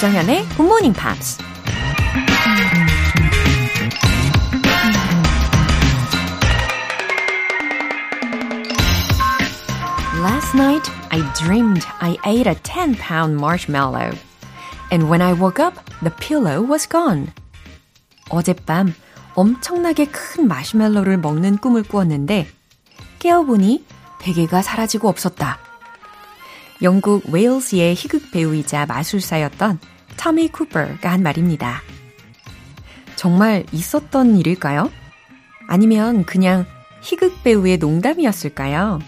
조정현의 0.00 0.48
Good 0.56 0.62
Morning 0.62 0.98
Pops. 0.98 1.36
Last 10.22 10.54
night, 10.56 10.90
I 11.10 11.20
dreamed 11.34 11.84
I 12.00 12.16
ate 12.24 12.48
a 12.48 12.54
10 12.62 12.94
pound 12.94 13.36
marshmallow. 13.36 14.16
And 14.90 15.10
when 15.10 15.20
I 15.20 15.34
woke 15.34 15.60
up, 15.62 15.74
the 16.00 16.14
pillow 16.18 16.66
was 16.66 16.88
gone. 16.88 17.30
어젯밤 18.30 18.94
엄청나게 19.34 20.06
큰 20.06 20.48
마시멜로를 20.48 21.18
먹는 21.18 21.58
꿈을 21.58 21.82
꾸었는데 21.82 22.46
깨어보니 23.18 23.84
베개가 24.20 24.62
사라지고 24.62 25.10
없었다. 25.10 25.58
영국 26.82 27.28
웨일스의 27.28 27.94
희극 27.94 28.30
배우이자 28.30 28.86
마술사였던 28.86 29.78
터미 30.20 30.48
쿠퍼가 30.48 31.10
한 31.10 31.22
말입니다. 31.22 31.80
정말 33.16 33.64
있었던 33.72 34.36
일일까요? 34.36 34.90
아니면 35.66 36.26
그냥 36.26 36.66
희극 37.00 37.42
배우의 37.42 37.78
농담이었을까요? 37.78 38.98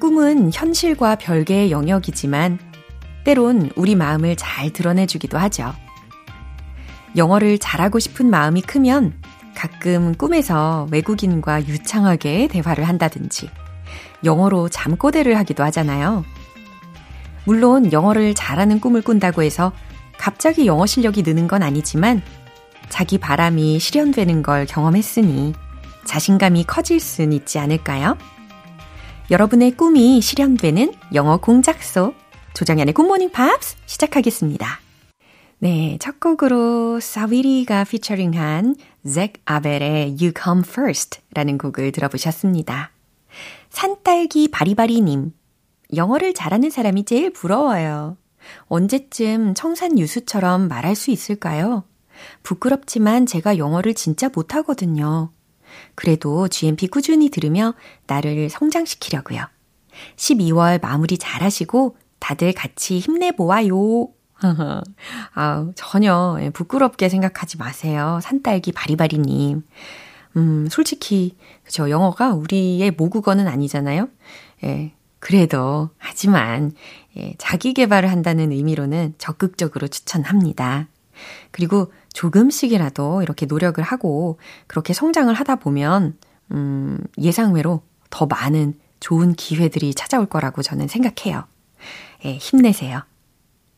꿈은 0.00 0.50
현실과 0.52 1.14
별개의 1.14 1.70
영역이지만 1.70 2.58
때론 3.22 3.70
우리 3.76 3.94
마음을 3.94 4.34
잘 4.34 4.72
드러내주기도 4.72 5.38
하죠. 5.38 5.72
영어를 7.16 7.60
잘하고 7.60 8.00
싶은 8.00 8.28
마음이 8.28 8.62
크면 8.62 9.14
가끔 9.54 10.12
꿈에서 10.16 10.88
외국인과 10.90 11.68
유창하게 11.68 12.48
대화를 12.48 12.82
한다든지 12.82 13.48
영어로 14.24 14.70
잠꼬대를 14.70 15.36
하기도 15.38 15.62
하잖아요. 15.62 16.24
물론 17.48 17.92
영어를 17.92 18.34
잘하는 18.34 18.78
꿈을 18.78 19.00
꾼다고 19.00 19.42
해서 19.42 19.72
갑자기 20.18 20.66
영어 20.66 20.84
실력이 20.84 21.22
느는 21.22 21.48
건 21.48 21.62
아니지만 21.62 22.20
자기 22.90 23.16
바람이 23.16 23.78
실현되는 23.78 24.42
걸 24.42 24.66
경험했으니 24.66 25.54
자신감이 26.04 26.64
커질 26.64 27.00
순 27.00 27.32
있지 27.32 27.58
않을까요? 27.58 28.18
여러분의 29.30 29.70
꿈이 29.78 30.20
실현되는 30.20 30.92
영어 31.14 31.38
공작소 31.38 32.12
조정현의 32.52 32.92
굿모닝 32.92 33.30
팝스 33.30 33.76
시작하겠습니다. 33.86 34.80
네, 35.60 35.96
첫 36.02 36.20
곡으로 36.20 37.00
Saweetie가 37.00 37.84
피처링한 37.84 38.76
잭 39.10 39.32
아벨의 39.46 40.16
You 40.20 40.32
Come 40.38 40.64
First 40.66 41.20
라는 41.32 41.56
곡을 41.56 41.92
들어보셨습니다. 41.92 42.90
산딸기 43.70 44.50
바리바리님, 44.50 45.32
영어를 45.94 46.34
잘하는 46.34 46.70
사람이 46.70 47.04
제일 47.04 47.32
부러워요. 47.32 48.16
언제쯤 48.66 49.54
청산 49.54 49.98
유수처럼 49.98 50.68
말할 50.68 50.94
수 50.94 51.10
있을까요? 51.10 51.84
부끄럽지만 52.42 53.26
제가 53.26 53.58
영어를 53.58 53.94
진짜 53.94 54.28
못하거든요. 54.34 55.30
그래도 55.94 56.48
GMP 56.48 56.88
꾸준히 56.88 57.30
들으며 57.30 57.74
나를 58.06 58.48
성장시키려고요. 58.50 59.46
12월 60.16 60.80
마무리 60.80 61.18
잘 61.18 61.42
하시고 61.42 61.96
다들 62.18 62.52
같이 62.52 62.98
힘내보아요. 62.98 64.08
아, 65.34 65.70
전혀 65.74 66.50
부끄럽게 66.52 67.08
생각하지 67.08 67.58
마세요. 67.58 68.20
산딸기 68.22 68.72
바리바리님. 68.72 69.62
음, 70.36 70.68
솔직히, 70.70 71.36
그죠. 71.64 71.90
영어가 71.90 72.34
우리의 72.34 72.92
모국어는 72.92 73.48
아니잖아요. 73.48 74.08
예, 74.64 74.92
그래도, 75.20 75.90
하지만, 75.98 76.72
예, 77.16 77.34
자기 77.38 77.74
개발을 77.74 78.10
한다는 78.10 78.52
의미로는 78.52 79.14
적극적으로 79.18 79.88
추천합니다. 79.88 80.88
그리고 81.50 81.92
조금씩이라도 82.12 83.22
이렇게 83.22 83.46
노력을 83.46 83.82
하고 83.82 84.38
그렇게 84.66 84.92
성장을 84.92 85.32
하다 85.34 85.56
보면, 85.56 86.16
음, 86.52 86.98
예상외로 87.18 87.82
더 88.10 88.26
많은 88.26 88.74
좋은 89.00 89.34
기회들이 89.34 89.94
찾아올 89.94 90.26
거라고 90.26 90.62
저는 90.62 90.88
생각해요. 90.88 91.44
예, 92.24 92.36
힘내세요. 92.36 93.02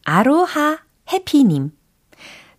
아로하 0.05 0.79
해피님. 1.12 1.73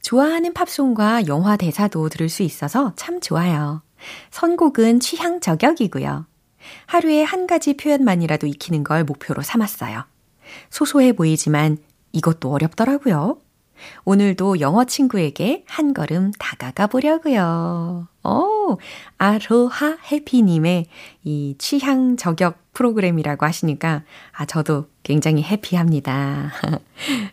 좋아하는 0.02 0.54
팝송과 0.54 1.28
영화 1.28 1.58
대사도 1.58 2.10
들을 2.10 2.28
수 2.30 2.44
있어서 2.44 2.94
참 2.96 3.20
좋아요. 3.20 3.84
선곡은 4.32 5.00
취향 5.00 5.40
저격이고요. 5.40 6.26
하루에 6.86 7.24
한 7.24 7.48
가지 7.48 7.76
표현만이라도 7.76 8.48
익히는 8.48 8.84
걸 8.84 9.04
목표로 9.04 9.42
삼았어요. 9.42 10.06
소소해 10.70 11.14
보이지만 11.14 11.78
이것도 12.12 12.52
어렵더라고요. 12.52 13.38
오늘도 14.06 14.60
영어 14.60 14.86
친구에게 14.86 15.64
한 15.68 15.94
걸음 15.94 16.32
다가가 16.38 16.88
보려고요. 16.88 18.08
오, 18.24 18.78
아로하 19.18 19.98
해피님의 20.12 20.86
이 21.24 21.56
취향 21.58 22.18
저격 22.18 22.60
프로그램이라고 22.74 23.46
하시니까, 23.46 24.04
아, 24.32 24.46
저도 24.46 24.86
굉장히 25.04 25.44
해피합니다. 25.44 26.52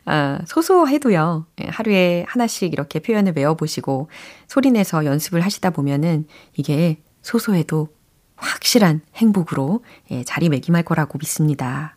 아, 0.07 0.39
소소해도요, 0.47 1.47
하루에 1.69 2.25
하나씩 2.27 2.73
이렇게 2.73 2.99
표현을 2.99 3.35
외워보시고, 3.37 4.09
소리내서 4.47 5.05
연습을 5.05 5.43
하시다 5.43 5.71
보면은 5.71 6.27
이게 6.57 7.03
소소해도 7.23 7.89
확실한 8.39 9.01
행복으로 9.15 9.85
예, 10.11 10.25
자리매김할 10.25 10.83
거라고 10.83 11.19
믿습니다. 11.19 11.97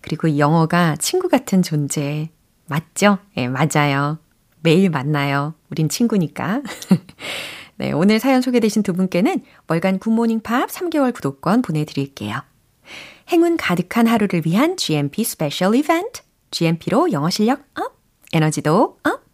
그리고 0.00 0.28
이 0.28 0.38
영어가 0.38 0.96
친구 0.96 1.28
같은 1.28 1.62
존재, 1.62 2.30
맞죠? 2.66 3.18
예, 3.36 3.48
맞아요. 3.48 4.18
매일 4.60 4.90
만나요. 4.90 5.54
우린 5.70 5.88
친구니까. 5.88 6.62
네, 7.76 7.92
오늘 7.92 8.18
사연 8.18 8.42
소개되신 8.42 8.82
두 8.82 8.92
분께는 8.92 9.42
월간 9.68 9.98
굿모닝 9.98 10.40
팝 10.40 10.68
3개월 10.68 11.14
구독권 11.14 11.62
보내드릴게요. 11.62 12.40
행운 13.30 13.56
가득한 13.56 14.06
하루를 14.06 14.42
위한 14.44 14.76
GMP 14.76 15.22
스페셜 15.24 15.74
이벤트. 15.74 16.22
GMP로 16.50 17.12
영어 17.12 17.28
실력 17.30 17.60
up, 17.78 17.98
에너지도 18.32 18.98
up. 19.04 19.27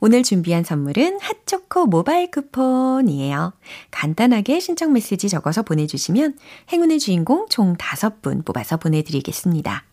오늘 0.00 0.22
준비한 0.22 0.64
선물은 0.64 1.18
핫초코 1.20 1.86
모바일 1.86 2.30
쿠폰이에요. 2.30 3.52
간단하게 3.90 4.60
신청 4.60 4.92
메시지 4.92 5.28
적어서 5.28 5.62
보내주시면 5.62 6.38
행운의 6.72 6.98
주인공 6.98 7.46
총 7.48 7.76
5분 7.76 8.44
뽑아서 8.44 8.76
보내드리겠습니다. 8.76 9.84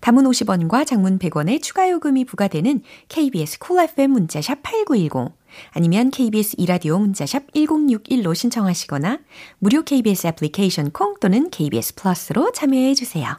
단문 0.00 0.24
50원과 0.24 0.86
장문 0.86 1.18
100원의 1.18 1.62
추가 1.62 1.90
요금이 1.90 2.24
부과되는 2.24 2.82
KBS 3.08 3.58
Cool 3.58 3.88
FM 3.90 4.10
문자샵 4.12 4.62
8910 4.62 5.32
아니면 5.72 6.10
KBS 6.10 6.56
2라디오 6.58 6.98
문자샵 6.98 7.52
1061로 7.52 8.34
신청하시거나 8.34 9.20
무료 9.58 9.82
KBS 9.82 10.28
애플리케이션 10.28 10.90
콩 10.90 11.14
또는 11.20 11.50
KBS 11.50 11.94
플러스로 11.94 12.52
참여해 12.52 12.94
주세요. 12.94 13.38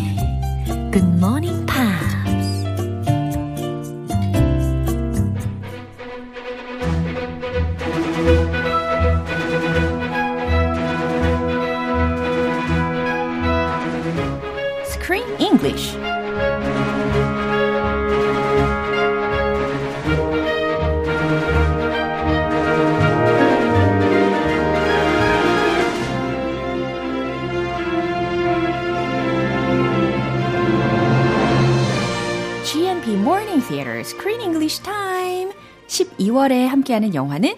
함께하는 36.91 37.15
영화는 37.15 37.55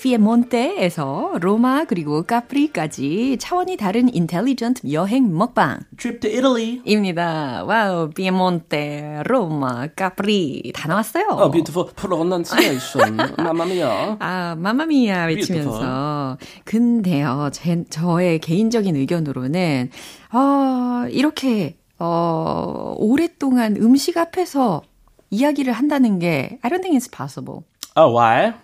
피에몬테에서 0.00 1.34
로마 1.40 1.84
그리고 1.84 2.24
카프리까지 2.24 3.36
차원이 3.38 3.76
다른 3.76 4.12
intelligent 4.12 4.90
여행 4.92 5.36
먹방. 5.36 5.78
Trip 5.96 6.18
to 6.18 6.28
Italy. 6.28 6.80
입니다. 6.84 7.62
와우, 7.64 8.10
피에몬테, 8.10 9.22
로마, 9.26 9.86
카프리 9.94 10.72
다 10.74 10.88
나왔어요. 10.88 11.26
Oh, 11.30 11.52
beautiful 11.52 11.88
pronunciation. 11.94 13.14
Mamma 13.38 13.64
mia. 13.64 14.16
아, 14.18 14.56
마마미야 14.58 15.26
외치면서. 15.26 16.36
근데요, 16.64 17.50
제, 17.52 17.84
저의 17.88 18.40
개인적인 18.40 18.96
의견으로는, 18.96 19.90
어, 20.32 21.06
이렇게, 21.10 21.76
어, 22.00 22.94
오랫동안 22.96 23.76
음식 23.76 24.16
앞에서 24.18 24.82
이야기를 25.30 25.72
한다는 25.72 26.18
게, 26.18 26.58
I 26.62 26.70
don't 26.72 26.82
think 26.82 26.98
it's 26.98 27.08
possible. 27.08 27.62
Oh, 27.94 28.10
why? 28.12 28.54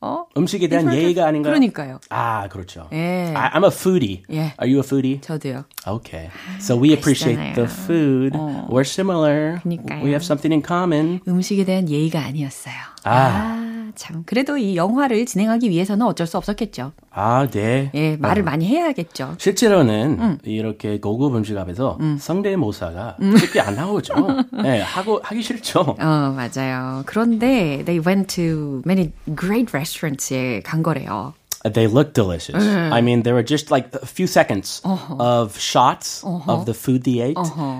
어? 0.00 0.26
음식에 0.36 0.68
대한 0.68 0.92
예의가 0.94 1.26
아닌가요? 1.26 1.52
그러니까요. 1.52 1.98
아, 2.10 2.48
그렇죠. 2.48 2.88
예. 2.92 3.32
I, 3.34 3.50
I'm 3.50 3.64
a 3.64 3.70
foodie. 3.70 4.22
예. 4.30 4.54
Are 4.60 4.66
you 4.70 4.78
a 4.78 4.82
foodie? 4.84 5.20
저도요. 5.20 5.64
Okay. 5.86 6.30
So 6.60 6.76
we 6.76 6.92
appreciate 6.92 7.54
the 7.54 7.66
food. 7.66 8.34
We're 8.68 8.84
similar. 8.84 9.60
그러니까요. 9.64 10.02
We 10.04 10.10
have 10.10 10.22
something 10.24 10.52
in 10.52 10.62
common. 10.64 11.20
음식에 11.26 11.64
대한 11.64 11.88
예의가 11.88 12.20
아니었어요. 12.20 12.74
아. 13.04 13.10
아, 13.10 13.67
참. 13.98 14.22
그래도 14.24 14.56
이 14.56 14.76
영화를 14.76 15.26
진행하기 15.26 15.68
위해서는 15.68 16.06
어쩔 16.06 16.26
수 16.26 16.38
없었겠죠. 16.38 16.92
아, 17.10 17.48
네. 17.50 17.90
예, 17.94 18.16
말을 18.16 18.44
많이 18.44 18.64
해야겠죠. 18.66 19.34
실제로는 19.38 20.18
음. 20.20 20.38
이렇게 20.44 21.00
고급 21.00 21.34
음식 21.34 21.58
앞에서 21.58 21.98
성대모사가 22.18 23.16
쉽게 23.38 23.60
안 23.60 23.74
나오죠. 23.74 24.14
네, 24.62 24.80
하고 24.80 25.20
하기 25.22 25.42
싫죠. 25.42 25.80
어, 25.98 26.34
맞아요. 26.36 27.02
그런데 27.06 27.82
they 27.84 27.98
went 27.98 28.34
to 28.34 28.82
many 28.86 29.10
great 29.38 29.70
restaurants에 29.72 30.60
간 30.64 30.82
거래요. 30.82 31.34
They 31.63 31.87
look 31.87 32.11
delicious. 32.13 32.61
I 32.61 32.99
mean, 32.99 33.23
there 33.23 33.33
were 33.33 33.41
just 33.41 33.71
like 33.71 33.87
a 33.95 34.05
few 34.05 34.27
seconds 34.27 34.81
of 34.83 35.57
shots 35.57 36.21
of 36.25 36.65
the 36.65 36.73
food 36.73 37.03
they 37.05 37.21
ate, 37.21 37.37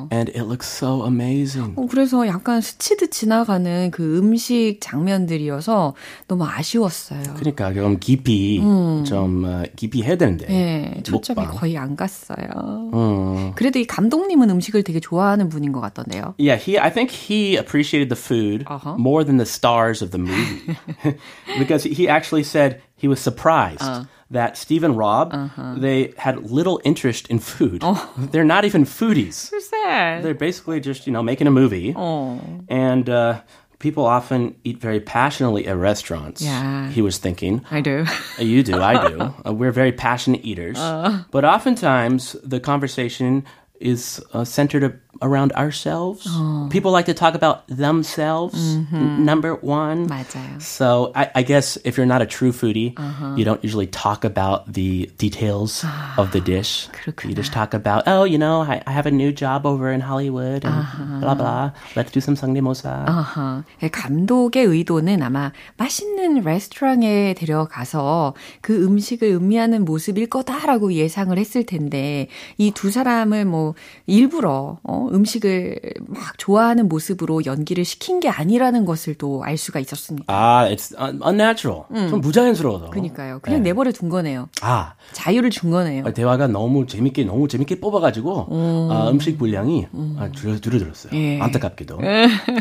and 0.10 0.30
it 0.30 0.44
looks 0.48 0.70
so 0.72 1.04
amazing. 1.04 1.76
어, 1.76 1.86
그래서 1.92 2.26
약간 2.26 2.62
스치듯 2.62 3.12
지나가는 3.12 3.92
그 3.92 4.20
음식 4.20 4.78
장면들이어서 4.80 5.96
너무 6.30 6.46
아쉬웠어요. 6.46 7.24
그러니까 7.36 7.74
그럼 7.74 8.00
깊이 8.00 8.62
좀 9.06 9.44
어, 9.46 9.64
깊이 9.76 10.02
해야 10.04 10.16
되는데. 10.16 10.48
예, 10.50 11.02
초점이 11.04 11.42
먹방. 11.42 11.58
거의 11.58 11.78
안 11.78 11.98
갔어요. 11.98 12.90
음. 12.94 13.52
그래도 13.56 13.80
이 13.80 13.86
감독님은 13.86 14.50
음식을 14.50 14.84
되게 14.84 15.02
좋아하는 15.02 15.50
분인 15.50 15.74
것 15.74 15.82
같던데요. 15.82 16.36
Yeah, 16.40 16.56
he. 16.56 16.80
I 16.80 16.90
think 16.90 17.12
he 17.12 17.58
appreciated 17.58 18.08
the 18.08 18.16
food 18.16 18.64
Uh-huh. 18.70 18.96
more 18.98 19.26
than 19.26 19.36
the 19.36 19.46
stars 19.46 20.02
of 20.02 20.12
the 20.12 20.20
movie, 20.24 20.78
because 21.60 21.84
he 21.84 22.08
actually 22.08 22.44
said 22.44 22.80
he 22.99 23.09
was 23.09 23.21
surprised 23.21 23.83
uh. 23.83 24.05
that 24.31 24.59
Steve 24.59 24.85
and 24.85 24.99
Rob 24.99 25.33
uh-huh. 25.33 25.77
they 25.79 26.13
had 26.19 26.51
little 26.51 26.81
interest 26.85 27.29
in 27.29 27.39
food. 27.39 27.81
Oh. 27.83 28.13
They're 28.19 28.45
not 28.45 28.67
even 28.67 28.85
foodies. 28.85 29.35
So 29.35 29.59
sad. 29.59 30.23
They're 30.23 30.35
basically 30.35 30.81
just 30.81 31.07
you 31.07 31.13
know 31.13 31.23
making 31.23 31.47
a 31.47 31.51
movie. 31.51 31.95
Oh. 31.97 32.41
And 32.69 33.09
uh, 33.09 33.41
people 33.79 34.05
often 34.05 34.57
eat 34.65 34.79
very 34.79 35.01
passionately 35.01 35.67
at 35.67 35.77
restaurants. 35.77 36.43
Yeah. 36.43 36.91
He 36.91 37.01
was 37.01 37.19
thinking. 37.19 37.65
I 37.71 37.81
do. 37.81 38.05
Uh, 38.39 38.43
you 38.43 38.63
do. 38.63 38.83
I 38.83 39.09
do. 39.09 39.35
Uh, 39.47 39.53
we're 39.53 39.73
very 39.73 39.93
passionate 39.93 40.45
eaters. 40.45 40.79
Uh. 40.79 41.23
But 41.31 41.45
oftentimes 41.45 42.35
the 42.43 42.59
conversation 42.59 43.45
is 43.81 44.21
uh, 44.33 44.45
centered 44.45 45.01
around 45.22 45.54
ourselves. 45.54 46.28
People 46.70 46.92
like 46.92 47.06
to 47.06 47.14
talk 47.14 47.34
about 47.36 47.64
themselves, 47.68 48.58
n- 48.92 49.24
number 49.24 49.56
one. 49.56 50.08
맞아요. 50.10 50.62
So 50.62 51.12
I, 51.16 51.30
I 51.36 51.44
guess 51.44 51.78
if 51.86 51.96
you're 51.98 52.06
not 52.10 52.22
a 52.22 52.26
true 52.26 52.52
foodie, 52.52 52.92
you 53.38 53.46
don't 53.46 53.64
usually 53.64 53.88
talk 53.88 54.26
about 54.26 54.74
the 54.74 55.10
details 55.18 55.86
of 56.18 56.32
the 56.32 56.42
dish. 56.42 56.90
You 57.24 57.34
just 57.34 57.54
talk 57.54 57.74
about, 57.74 58.04
oh, 58.08 58.24
you 58.26 58.38
know, 58.38 58.62
I, 58.62 58.82
I 58.86 58.92
have 58.92 59.06
a 59.06 59.12
new 59.12 59.32
job 59.32 59.66
over 59.66 59.92
in 59.92 60.02
Hollywood 60.02 60.66
and 60.66 61.22
blah 61.22 61.36
blah. 61.36 61.72
Let's 61.96 62.12
do 62.12 62.20
some 62.20 62.36
상대모사. 62.36 63.06
아하. 63.08 63.64
예, 63.82 63.88
감독의 63.90 64.66
의도는 64.66 65.22
아마 65.22 65.52
맛있는 65.78 66.44
레스토랑에 66.44 67.36
데려가서 67.36 68.34
그 68.62 68.84
음식을 68.84 69.30
음미하는 69.30 69.86
모습일 69.86 70.28
거다라고 70.28 70.94
예상을 70.94 71.38
했을 71.38 71.66
텐데 71.66 72.28
이 72.58 72.72
두 72.74 72.90
사람을 72.92 73.46
뭐 73.46 73.76
일부러 74.08 74.80
어, 74.84 75.07
음식을 75.15 75.79
막 76.07 76.39
좋아하는 76.39 76.89
모습으로 76.89 77.45
연기를 77.47 77.85
시킨 77.85 78.21
게 78.21 78.29
아니라는 78.29 78.85
것을 78.85 79.15
또 79.15 79.43
알 79.45 79.57
수가 79.57 79.81
있었습니다. 79.81 80.25
아, 80.29 80.69
it's 80.69 80.95
un- 81.01 81.21
unnatural. 81.25 81.83
좀 82.11 82.21
부자연스러워서. 82.21 82.91
그러니까요. 82.91 83.39
그냥 83.43 83.63
내버려 83.63 83.93
둔 83.93 84.09
거네요. 84.09 84.49
아, 84.63 84.95
자유를 85.13 85.51
준 85.51 85.71
거네요. 85.71 86.05
아, 86.07 86.11
대화가 86.13 86.47
너무 86.49 86.87
재밌게 86.87 87.25
너무 87.25 87.49
재밌게 87.49 87.81
뽑아가지고 87.81 88.47
아, 88.91 89.09
음식 89.11 89.39
분량이 89.39 89.87
아, 90.19 90.29
줄, 90.35 90.61
줄어들었어요. 90.61 91.13
예. 91.15 91.41
안타깝게도 91.41 91.99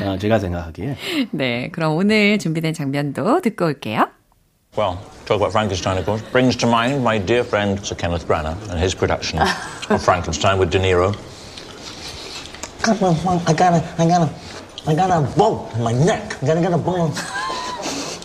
아, 0.02 0.18
제가 0.18 0.40
생각하기에 0.40 0.96
네, 1.32 1.70
그럼 1.72 1.96
오늘 1.96 2.38
준비된 2.40 2.74
장면도 2.74 3.42
듣고 3.42 3.66
올게요. 3.66 4.08
Well, 4.78 4.98
talk 5.26 5.42
about 5.42 5.50
Frankenstein, 5.52 5.98
of 5.98 6.06
course, 6.06 6.22
brings 6.32 6.56
to 6.58 6.68
mind 6.70 7.02
my 7.02 7.18
dear 7.18 7.42
friend 7.44 7.80
Sir 7.82 7.96
Kenneth 7.98 8.28
Branagh 8.28 8.54
and 8.70 8.78
his 8.80 8.94
production 8.96 9.42
of 9.90 10.04
Frankenstein 10.04 10.60
with 10.60 10.70
De 10.70 10.78
Niro. 10.80 11.16
Come 12.83 13.03
on, 13.05 13.25
Mom, 13.25 13.43
I 13.47 13.53
gotta, 13.53 13.83
I 13.99 14.07
gotta, 14.07 14.31
I 14.87 14.95
got 14.95 15.11
a 15.11 15.21
bolt 15.37 15.73
in 15.75 15.83
my 15.83 15.93
neck. 15.93 16.43
I 16.43 16.47
gotta 16.47 16.61
get 16.61 16.73
a 16.73 16.79
bone. 16.79 17.13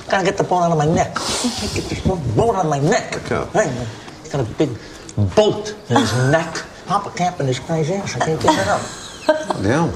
Gotta 0.09 0.23
get 0.25 0.37
the 0.37 0.43
bone 0.43 0.63
out 0.63 0.71
of 0.71 0.77
my 0.77 0.85
neck. 0.85 1.13
Get 1.75 1.85
this 1.89 1.99
bone 2.01 2.21
bone 2.35 2.55
out 2.55 2.65
of 2.65 2.71
my 2.71 2.79
neck. 2.79 3.15
Hey, 3.53 3.69
he's 4.21 4.31
got 4.31 4.41
a 4.41 4.49
big 4.57 4.69
bolt 5.35 5.75
in 5.89 5.97
his 5.97 6.13
neck. 6.31 6.63
Papa 6.87 7.11
Camp 7.11 7.39
in 7.41 7.47
his 7.47 7.59
guy's 7.59 7.91
ass. 7.91 8.15
I 8.15 8.25
can't 8.25 8.41
get 8.41 8.53
it 8.57 8.67
up. 8.67 8.81
Yeah. 9.61 9.91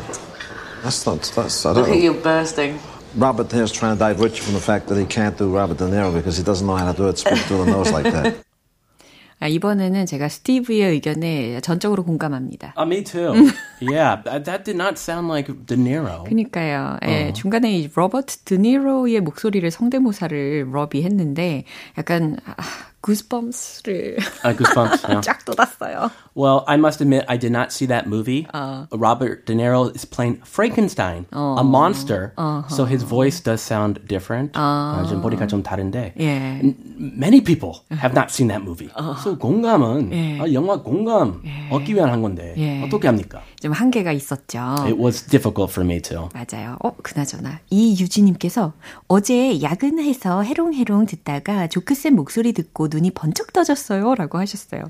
That's 0.83 1.06
not, 1.06 1.21
that's, 1.35 1.65
I 1.65 1.73
don't 1.73 1.88
know. 1.88 1.94
You're 1.95 2.13
bursting. 2.13 2.79
Robert 3.15 3.47
Denero's 3.47 3.71
trying 3.71 3.95
to 3.95 4.00
divert 4.00 4.35
you 4.35 4.41
from 4.41 4.53
the 4.53 4.59
fact 4.59 4.88
that 4.88 4.97
he 4.97 5.06
can't 5.06 5.38
do 5.38 5.56
Robert 5.56 5.77
De 5.77 5.85
Niro 5.85 6.13
because 6.13 6.38
he 6.38 6.44
doesn't 6.44 6.65
know 6.65 6.75
how 6.75 6.91
to 6.91 6.97
do 6.97 7.07
it, 7.07 7.18
speak 7.18 7.39
through 7.39 7.65
the 7.65 7.71
nose 7.71 7.91
like 7.91 8.12
that. 8.12 8.35
아, 9.39 9.47
이번에는 9.47 10.06
제가 10.06 10.29
스티브의 10.29 10.91
의견에 10.91 11.59
전적으로 11.62 12.03
공감합니다. 12.03 12.73
아, 12.77 12.83
me 12.83 13.03
too. 13.03 13.33
yeah, 13.81 14.21
that, 14.23 14.45
that 14.45 14.63
did 14.65 14.75
not 14.75 14.97
sound 14.97 15.27
like 15.27 15.47
De 15.65 15.75
Niro. 15.75 16.23
그니까요. 16.27 16.97
예, 17.03 17.33
중간에 17.33 17.71
이 17.79 17.89
로버트 17.94 18.39
드니로의 18.45 19.21
목소리를 19.21 19.69
성대모사를 19.71 20.68
러비 20.71 21.03
했는데 21.03 21.65
약간 21.97 22.38
아, 22.45 22.56
구스범스를 23.01 24.18
아, 24.44 24.53
goosebumps. 24.56 25.03
yeah. 25.09 25.21
쫙 25.21 25.44
돋았어요. 25.45 26.12
Well, 26.35 26.63
I 26.68 26.77
must 26.77 27.01
admit, 27.01 27.25
I 27.27 27.38
did 27.38 27.51
not 27.51 27.71
see 27.71 27.88
that 27.88 28.07
movie. 28.07 28.47
Uh. 28.53 28.85
Robert 28.91 29.45
De 29.45 29.54
Niro 29.54 29.94
is 29.95 30.06
playing 30.06 30.40
Frankenstein, 30.45 31.25
a 31.33 31.63
monster, 31.63 32.33
Uh-huh. 32.37 32.68
so 32.69 32.85
his 32.85 33.04
voice 33.04 33.40
does 33.42 33.61
sound 33.61 33.99
different. 34.07 34.54
아, 34.54 35.04
좀 35.09 35.21
보니까 35.21 35.47
좀 35.47 35.63
다른데. 35.63 36.13
예. 36.19 36.59
N- 36.61 36.75
Many 36.97 37.42
people 37.42 37.81
have 37.92 38.13
not 38.13 38.30
seen 38.31 38.47
that 38.49 38.61
movie. 38.63 38.90
So 39.23 39.35
공감은 39.35 40.11
예. 40.13 40.40
아, 40.40 40.54
영화 40.54 40.78
공감 40.81 41.42
얻기 41.71 41.95
위한 41.95 42.09
한 42.11 42.21
건데 42.21 42.54
예. 42.57 42.83
어떻게 42.83 43.07
합니까? 43.07 43.42
좀 43.67 43.73
한계가 43.73 44.13
있었죠. 44.13 44.61
It 44.85 44.94
was 44.96 45.27
difficult 45.27 45.73
for 45.73 45.85
me 45.85 46.01
too. 46.01 46.29
맞아요. 46.32 46.77
어, 46.85 46.94
그나저나. 47.03 47.58
이유지님께서 47.69 48.75
어제 49.08 49.61
야근해서 49.61 50.43
해롱해롱 50.43 51.06
듣다가 51.06 51.67
조크쌤 51.67 52.15
목소리 52.15 52.53
듣고 52.53 52.87
눈이 52.89 53.11
번쩍 53.11 53.53
떠졌어요. 53.53 54.15
라고 54.15 54.39
하셨어요. 54.39 54.82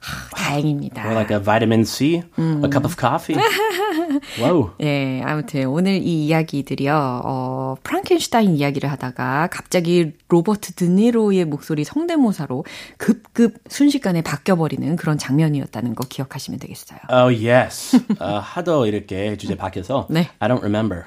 하, 0.00 0.36
다행입니다. 0.36 1.04
Or 1.04 1.12
like 1.14 1.36
a 1.36 1.42
vitamin 1.44 1.84
C, 1.84 2.22
a 2.38 2.70
cup 2.72 2.86
of 2.86 2.96
coffee. 2.98 3.36
Whoa. 4.40 4.70
예, 4.80 5.20
아무튼 5.26 5.66
오늘 5.66 5.96
이 6.02 6.24
이야기들이요, 6.26 7.20
어, 7.24 7.74
프랑켄슈타인 7.82 8.54
이야기를 8.54 8.90
하다가 8.90 9.48
갑자기 9.52 10.12
로버트 10.28 10.72
드니로의 10.72 11.44
목소리 11.44 11.84
성대모사로 11.84 12.64
급급 12.96 13.56
순식간에 13.68 14.22
바뀌어버리는 14.22 14.96
그런 14.96 15.18
장면이었다는 15.18 15.94
거 15.94 16.04
기억하시면 16.08 16.60
되겠어요. 16.60 16.98
Oh 17.10 17.46
yes. 17.46 18.00
어, 18.22 18.38
하도 18.38 18.86
이렇게 18.86 19.36
주제 19.36 19.56
바뀌어서 19.56 20.06
네. 20.10 20.28
I 20.38 20.48
don't 20.48 20.60
remember. 20.62 21.04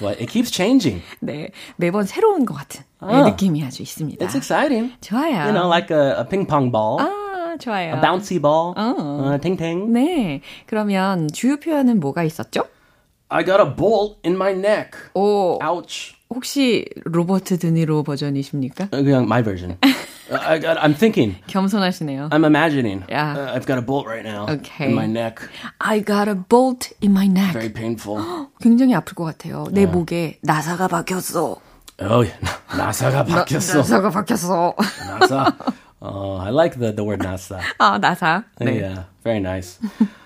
But 0.00 0.20
it 0.20 0.26
keeps 0.26 0.50
changing. 0.52 1.02
네, 1.20 1.50
매번 1.76 2.04
새로운 2.04 2.44
것 2.46 2.54
같은 2.54 2.82
네, 3.02 3.14
아. 3.14 3.22
느낌이 3.24 3.62
아주 3.64 3.82
있습니다. 3.82 4.24
It's 4.24 4.34
exciting. 4.36 4.92
좋아요. 5.00 5.44
You 5.46 5.52
know, 5.52 5.68
like 5.68 5.90
a, 5.90 6.20
a 6.20 6.24
ping 6.24 6.46
pong 6.46 6.70
ball, 6.70 6.98
아, 7.00 7.56
좋아요. 7.58 7.94
a 7.94 8.00
bouncy 8.00 8.38
ball, 8.40 8.74
어. 8.76 9.32
uh, 9.32 9.40
ting 9.40 9.56
ting. 9.56 9.92
네, 9.92 10.40
그러면 10.66 11.28
주요 11.32 11.56
표현은 11.58 12.00
뭐가 12.00 12.22
있었죠? 12.24 12.64
I 13.28 13.44
got 13.44 13.58
a 13.60 13.66
bolt 13.66 14.18
in 14.24 14.36
my 14.36 14.52
neck. 14.52 14.92
오, 15.14 15.58
Ouch. 15.62 16.14
혹시 16.30 16.84
로버트 17.04 17.58
드니로 17.58 18.02
버전이십니까? 18.02 18.88
Uh, 18.92 19.02
그냥 19.04 19.24
my 19.24 19.42
version. 19.42 19.76
Uh, 20.31 20.37
I 20.39 20.59
got, 20.59 20.77
I'm 20.77 20.93
thinking. 20.93 21.35
겸손하시네요. 21.47 22.29
I'm 22.31 22.45
imagining. 22.45 23.03
Yeah. 23.09 23.33
Uh, 23.35 23.55
I've 23.55 23.65
got 23.65 23.77
a 23.79 23.81
bolt 23.81 24.05
right 24.05 24.23
now 24.23 24.45
Okay. 24.47 24.89
in 24.89 24.93
my 24.95 25.07
neck. 25.07 25.41
I 25.81 25.99
got 25.99 26.27
a 26.27 26.35
bolt 26.35 26.91
in 27.01 27.13
my 27.13 27.25
neck. 27.27 27.53
Very 27.53 27.69
painful. 27.69 28.21
굉장히 28.61 28.93
아플 28.93 29.15
것 29.15 29.23
같아요. 29.25 29.65
내 29.71 29.85
목에 29.87 30.37
나사가 30.43 30.87
박혔어. 30.87 31.57
Oh, 32.01 32.23
나사가 32.77 33.25
바뀌었어. 33.25 33.79
나사가 33.79 34.09
바뀌었어. 34.09 34.75
나사. 35.19 35.51
Oh, 36.01 36.37
I 36.37 36.49
like 36.51 36.79
the, 36.79 36.93
the 36.93 37.03
word 37.03 37.19
nasa. 37.21 37.59
아, 37.79 37.97
나사. 37.99 38.43
네. 38.61 38.79
Yeah, 38.79 39.03
very 39.23 39.39
nice. 39.41 39.79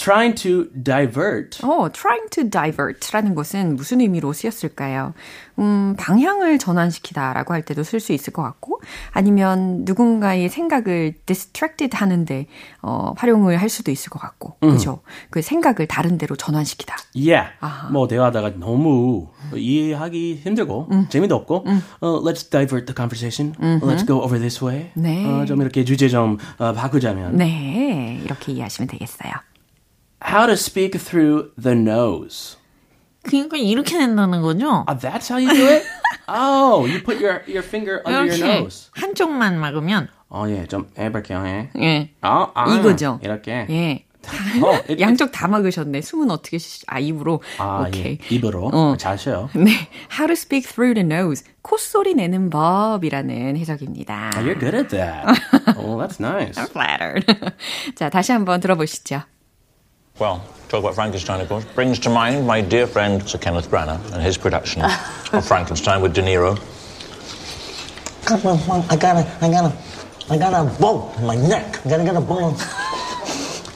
Trying 0.00 0.34
to 0.42 0.64
divert. 0.82 1.58
어, 1.62 1.90
trying 1.92 2.30
to 2.30 2.48
divert라는 2.48 3.34
것은 3.34 3.76
무슨 3.76 4.00
의미로 4.00 4.32
쓰였을까요? 4.32 5.12
음, 5.58 5.94
방향을 5.98 6.58
전환시키다라고 6.58 7.52
할 7.52 7.62
때도 7.62 7.82
쓸 7.82 8.00
수 8.00 8.14
있을 8.14 8.32
것 8.32 8.42
같고, 8.42 8.80
아니면 9.10 9.82
누군가의 9.84 10.48
생각을 10.48 11.12
distracted 11.26 11.94
하는데, 11.94 12.46
어, 12.80 13.12
활용을 13.18 13.58
할 13.58 13.68
수도 13.68 13.90
있을 13.90 14.08
것 14.08 14.18
같고, 14.18 14.56
그죠? 14.60 15.02
그 15.28 15.42
생각을 15.42 15.86
다른 15.86 16.16
데로 16.16 16.34
전환시키다. 16.34 16.96
Yeah. 17.14 17.50
뭐 17.92 18.08
대화하다가 18.08 18.54
너무 18.58 19.28
이해하기 19.54 20.40
힘들고 20.42 20.88
재미도 21.10 21.34
없고 21.34 21.66
어, 22.00 22.22
let's 22.22 22.48
divert 22.50 22.86
the 22.86 22.94
conversation. 22.96 23.54
Let's 23.82 24.06
go 24.06 24.22
over 24.22 24.38
this 24.38 24.64
way. 24.64 24.90
네. 24.94 25.26
어, 25.26 25.44
좀 25.44 25.60
이렇게 25.60 25.84
주제 25.84 26.08
좀 26.08 26.38
어, 26.58 26.72
바꾸자면 26.72 27.36
네, 27.36 28.18
이렇게 28.24 28.52
이해하시면 28.52 28.88
되겠어요. 28.88 29.32
How 30.22 30.46
to 30.46 30.54
speak 30.56 30.98
through 30.98 31.50
the 31.60 31.76
nose. 31.76 32.56
그러니까 33.22 33.56
이렇게 33.58 33.98
된다는 33.98 34.40
거죠? 34.40 34.84
Ah, 34.88 34.94
that's 34.98 35.28
how 35.30 35.36
you 35.38 35.52
do 35.54 35.66
it? 35.68 35.84
oh, 36.28 36.86
you 36.86 37.02
put 37.02 37.20
your 37.20 37.42
your 37.46 37.62
finger 37.62 38.00
under 38.06 38.24
your 38.32 38.60
nose. 38.62 38.88
한쪽만 38.92 39.58
막으면 39.58 40.08
어, 40.30 40.44
예, 40.48 40.66
좀 40.66 40.88
해볼게요. 40.98 41.44
예. 41.46 41.70
예. 41.80 42.10
아, 42.22 42.50
아, 42.54 42.74
이거죠. 42.76 43.18
이렇게. 43.22 43.66
예. 43.68 44.04
어, 44.62 44.70
it- 44.88 45.00
양쪽 45.00 45.32
다 45.32 45.48
막으셨네. 45.48 46.00
숨은 46.02 46.30
어떻게 46.30 46.58
쉬, 46.58 46.82
아, 46.86 46.98
입으로. 47.00 47.42
아, 47.58 47.84
오케이. 47.88 48.18
예. 48.22 48.34
입으로 48.34 48.70
어. 48.72 48.94
잘 48.96 49.18
쉬어요. 49.18 49.50
네. 49.54 49.70
How 50.12 50.26
to 50.28 50.32
speak 50.32 50.68
through 50.70 50.94
the 50.94 51.04
nose. 51.04 51.44
콧소리 51.62 52.14
내는 52.14 52.48
법이라는 52.48 53.56
해석입니다. 53.56 54.30
Oh, 54.36 54.44
you're 54.44 54.58
good 54.60 54.76
at 54.76 54.88
that. 54.90 55.26
oh, 55.76 55.96
that's 55.98 56.20
nice. 56.20 56.56
flattered. 56.70 57.26
자, 57.96 58.08
다시 58.08 58.32
한번 58.32 58.60
들어보시죠. 58.60 59.22
Well, 60.20 60.44
talk 60.68 60.80
about 60.80 60.94
Frankenstein, 60.94 61.40
of 61.40 61.48
course. 61.48 61.64
Brings 61.74 61.98
to 62.00 62.10
mind 62.10 62.46
my 62.46 62.60
dear 62.60 62.86
friend 62.86 63.26
Sir 63.26 63.38
Kenneth 63.38 63.70
Branagh 63.70 64.12
and 64.12 64.22
his 64.22 64.36
production 64.36 64.82
of 65.32 65.46
Frankenstein 65.46 66.02
with 66.02 66.12
De 66.12 66.20
Niro. 66.20 66.60
Come 68.26 68.46
on, 68.46 68.66
Mom, 68.68 68.84
I 68.90 68.96
gotta, 68.96 69.26
I 69.40 69.50
gotta, 69.50 69.74
I 70.28 70.36
got 70.36 70.52
a 70.52 70.78
bolt 70.78 71.16
in 71.18 71.24
my 71.24 71.36
neck. 71.36 71.84
I 71.86 71.88
gotta 71.88 72.04
get 72.04 72.16
a 72.16 72.20
bone. 72.20 72.54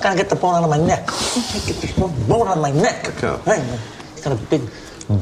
Gotta 0.02 0.16
get 0.18 0.28
the 0.28 0.36
bone 0.36 0.56
out 0.56 0.64
of 0.64 0.70
my 0.70 0.76
neck. 0.76 1.06
Get 1.06 1.80
this 1.80 1.92
bone 1.98 2.28
bone 2.28 2.46
out 2.46 2.58
of 2.58 2.62
my 2.62 2.72
neck. 2.72 3.08
Okay. 3.24 3.42
Hey, 3.46 3.78
he's 4.12 4.20
got 4.22 4.38
a 4.38 4.44
big 4.50 4.60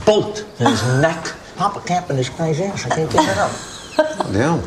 bolt 0.04 0.44
in 0.58 0.66
his 0.66 0.82
neck. 1.00 1.24
Papa 1.54 1.80
Camp 1.86 2.10
in 2.10 2.16
this 2.16 2.30
guy's 2.30 2.60
ass. 2.60 2.86
I 2.86 2.96
can't 2.96 3.12
get 3.12 3.28
it 3.28 3.38
up. 3.38 3.52
Yeah. 4.32 4.60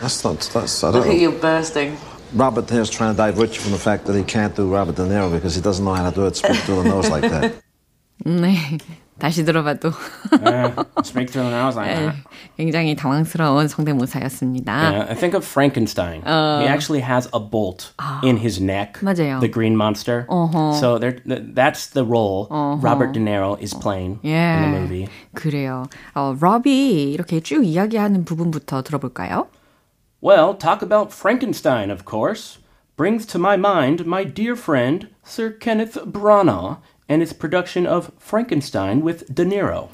That's 0.00 0.22
not, 0.22 0.38
that's, 0.52 0.84
I 0.84 0.92
don't 0.92 1.06
know. 1.06 1.12
you're 1.12 1.32
bursting. 1.32 1.96
Robert 2.33 2.69
Here's 2.69 2.89
trying 2.89 3.15
to 3.15 3.17
divert 3.17 3.55
you 3.55 3.61
from 3.61 3.71
the 3.71 3.79
fact 3.79 4.05
that 4.05 4.15
he 4.15 4.23
can't 4.23 4.55
do 4.55 4.67
Robert 4.71 4.95
De 4.95 5.03
Niro 5.03 5.31
because 5.31 5.55
he 5.55 5.61
doesn't 5.61 5.83
know 5.83 5.93
how 5.93 6.09
to 6.09 6.15
do 6.15 6.25
it, 6.27 6.35
speak 6.35 6.57
through 6.57 6.83
the 6.83 6.89
nose 6.89 7.09
like 7.09 7.29
that. 7.29 7.53
네. 8.25 8.77
다시 9.19 9.43
들어봐도 9.43 9.91
Yeah, 10.41 10.71
speak 11.03 11.29
through 11.29 11.43
the 11.43 11.51
nose 11.51 11.75
like 11.75 11.91
that. 11.93 12.15
굉장히 12.57 12.95
당황스러운 12.95 13.67
성대모사였습니다. 13.67 14.71
Yeah, 14.71 15.07
I 15.09 15.13
think 15.13 15.33
of 15.35 15.43
Frankenstein. 15.43 16.21
he 16.23 16.67
actually 16.67 17.01
has 17.01 17.27
a 17.33 17.39
bolt 17.39 17.91
in 18.23 18.37
his 18.37 18.61
neck. 18.61 18.99
맞아요. 19.01 19.41
The 19.41 19.49
green 19.51 19.75
monster. 19.75 20.25
So 20.79 20.97
there, 20.97 21.19
th- 21.19 21.51
that's 21.53 21.87
the 21.87 22.05
role 22.05 22.47
Robert 22.81 23.11
De 23.11 23.19
Niro 23.19 23.59
is 23.61 23.73
playing 23.73 24.19
예. 24.23 24.55
in 24.55 24.61
the 24.71 24.79
movie. 24.79 25.07
그래요. 25.35 25.83
어, 26.15 26.33
러비 26.39 27.11
이렇게 27.11 27.41
쭉 27.41 27.65
이야기하는 27.65 28.23
부분부터 28.23 28.83
들어볼까요? 28.83 29.47
Well, 30.24 30.54
talk 30.54 30.80
about 30.80 31.12
Frankenstein, 31.12 31.90
of 31.90 32.06
course. 32.06 32.56
Brings 32.96 33.26
to 33.26 33.38
my 33.38 33.58
mind 33.58 34.06
my 34.06 34.24
dear 34.24 34.56
friend 34.56 35.08
Sir 35.22 35.50
Kenneth 35.50 35.98
Branagh 36.06 36.78
and 37.10 37.20
his 37.20 37.34
production 37.34 37.86
of 37.86 38.10
Frankenstein 38.18 39.02
with 39.02 39.26
De 39.28 39.44
Niro. 39.44 39.90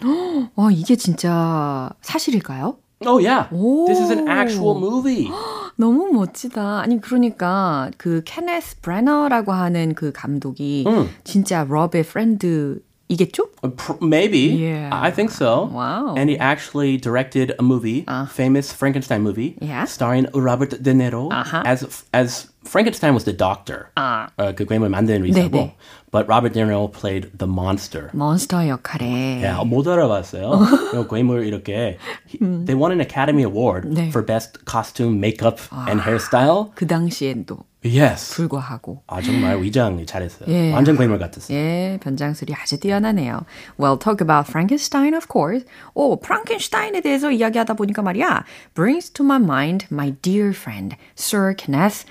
와, 0.55 0.71
이게 0.71 0.95
진짜 0.95 1.91
사실일까요? 2.01 2.77
oh 3.07 3.19
yeah, 3.19 3.49
this 3.89 3.99
is 3.99 4.11
an 4.11 4.29
actual 4.29 4.79
movie. 4.79 5.29
너무 5.77 6.13
멋지다. 6.13 6.79
아니 6.79 7.01
그러니까 7.01 7.91
그 7.97 8.23
케네스 8.25 8.81
브래너라고 8.83 9.51
하는 9.51 9.97
그 9.97 10.13
감독이 10.13 10.85
진짜 11.25 11.65
러브의 11.69 12.05
프렌드 12.05 12.81
이겠죠? 13.10 13.46
Uh, 13.64 13.70
pr- 13.70 14.02
Maybe. 14.02 14.40
Yeah. 14.58 14.90
I 14.92 15.12
think 15.12 15.30
so. 15.30 15.66
Wow. 15.72 16.16
And 16.18 16.28
he 16.30 16.38
actually 16.40 16.98
directed 16.98 17.54
a 17.60 17.62
movie, 17.62 18.04
famous 18.34 18.74
Frankenstein 18.74 19.22
movie, 19.22 19.58
Yeah. 19.62 19.86
starring 19.86 20.26
Robert 20.34 20.82
De 20.82 20.92
Niro 20.94 21.30
Uh-huh. 21.32 21.62
as 21.66 21.86
as 22.14 22.49
Frankenstein 22.66 23.14
was 23.14 23.26
the 23.26 23.36
doctor. 23.38 23.88
아. 23.96 24.28
어, 24.38 24.54
그 24.56 24.66
괴물 24.66 24.90
만드는 24.90 25.24
의사고. 25.26 25.50
네네. 25.52 25.76
But 26.12 26.28
Robert 26.28 26.54
De 26.54 26.62
Niro 26.64 26.88
played 26.92 27.38
the 27.38 27.48
monster. 27.52 28.10
몬스터 28.14 28.68
역할에 28.70 29.44
야, 29.44 29.62
못 29.66 29.88
알아봤어요. 29.88 30.50
이 30.94 31.08
괴물 31.10 31.46
이렇게 31.46 31.98
he- 32.28 32.40
they 32.66 32.74
won 32.74 32.92
an 32.92 33.02
Academy 33.02 33.44
Award 33.44 33.90
네. 33.94 34.08
for 34.10 34.26
best 34.26 34.60
costume, 34.66 35.18
makeup, 35.18 35.60
and 35.88 36.02
hairstyle. 36.02 36.72
그 36.76 36.88
당시엔도 36.88 37.58
Yes. 37.86 38.34
불구하고 38.34 39.04
아 39.06 39.22
정말 39.22 39.62
위장 39.62 40.04
잘했어요. 40.08 40.50
예. 40.50 40.74
완전 40.74 40.98
괴물 40.98 41.20
같았어요. 41.20 41.56
예, 41.56 42.00
변장술이 42.02 42.52
아주 42.56 42.80
뛰어나네요. 42.80 43.46
Well, 43.80 44.00
talk 44.00 44.22
about 44.26 44.50
Frankenstein, 44.50 45.14
of 45.14 45.28
course. 45.32 45.68
오, 45.94 46.20
프랑켄슈타인에 46.20 47.02
대해서 47.02 47.30
이야기하다 47.30 47.76
보니까 47.76 48.02
말이야. 48.02 48.44
Brings 48.74 49.12
to 49.12 49.24
my 49.24 49.38
mind 49.38 49.86
my 49.92 50.16
dear 50.24 50.50
friend, 50.50 50.96
Sir 51.16 51.54
Kenneth 51.56 52.06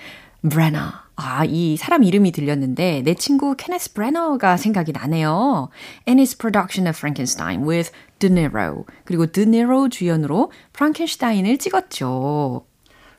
Branagh. 0.48 0.96
아, 1.16 1.44
이 1.44 1.76
사람 1.76 2.02
이름이 2.02 2.32
들렸는데 2.32 3.02
내 3.02 3.14
친구 3.14 3.54
케네스 3.56 3.92
브래너가 3.92 4.56
생각이 4.56 4.92
나네요. 4.92 5.68
And 6.08 6.18
his 6.18 6.36
production 6.36 6.86
of 6.88 6.96
Frankenstein 6.96 7.66
with 7.68 7.92
De 8.18 8.28
Niro. 8.28 8.86
그리고 9.04 9.26
De 9.26 9.44
Niro 9.44 9.90
주연으로 9.90 10.50
프랑켄슈타인을 10.72 11.58
찍었죠. 11.58 12.64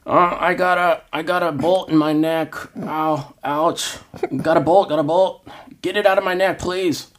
Uh, 0.04 0.36
I 0.40 0.56
got 0.56 0.80
a, 0.80 1.02
I 1.14 1.22
got 1.22 1.44
a 1.44 1.52
bolt 1.52 1.92
in 1.92 1.98
my 1.98 2.12
neck. 2.12 2.56
Ow, 2.76 3.36
ouch. 3.44 4.00
Got 4.42 4.58
a 4.58 4.62
bolt, 4.62 4.90
got 4.90 4.98
a 4.98 5.04
bolt. 5.04 5.46
Get 5.84 5.96
it 5.96 6.08
out 6.08 6.18
of 6.18 6.24
my 6.24 6.34
neck, 6.34 6.58
please. 6.58 7.10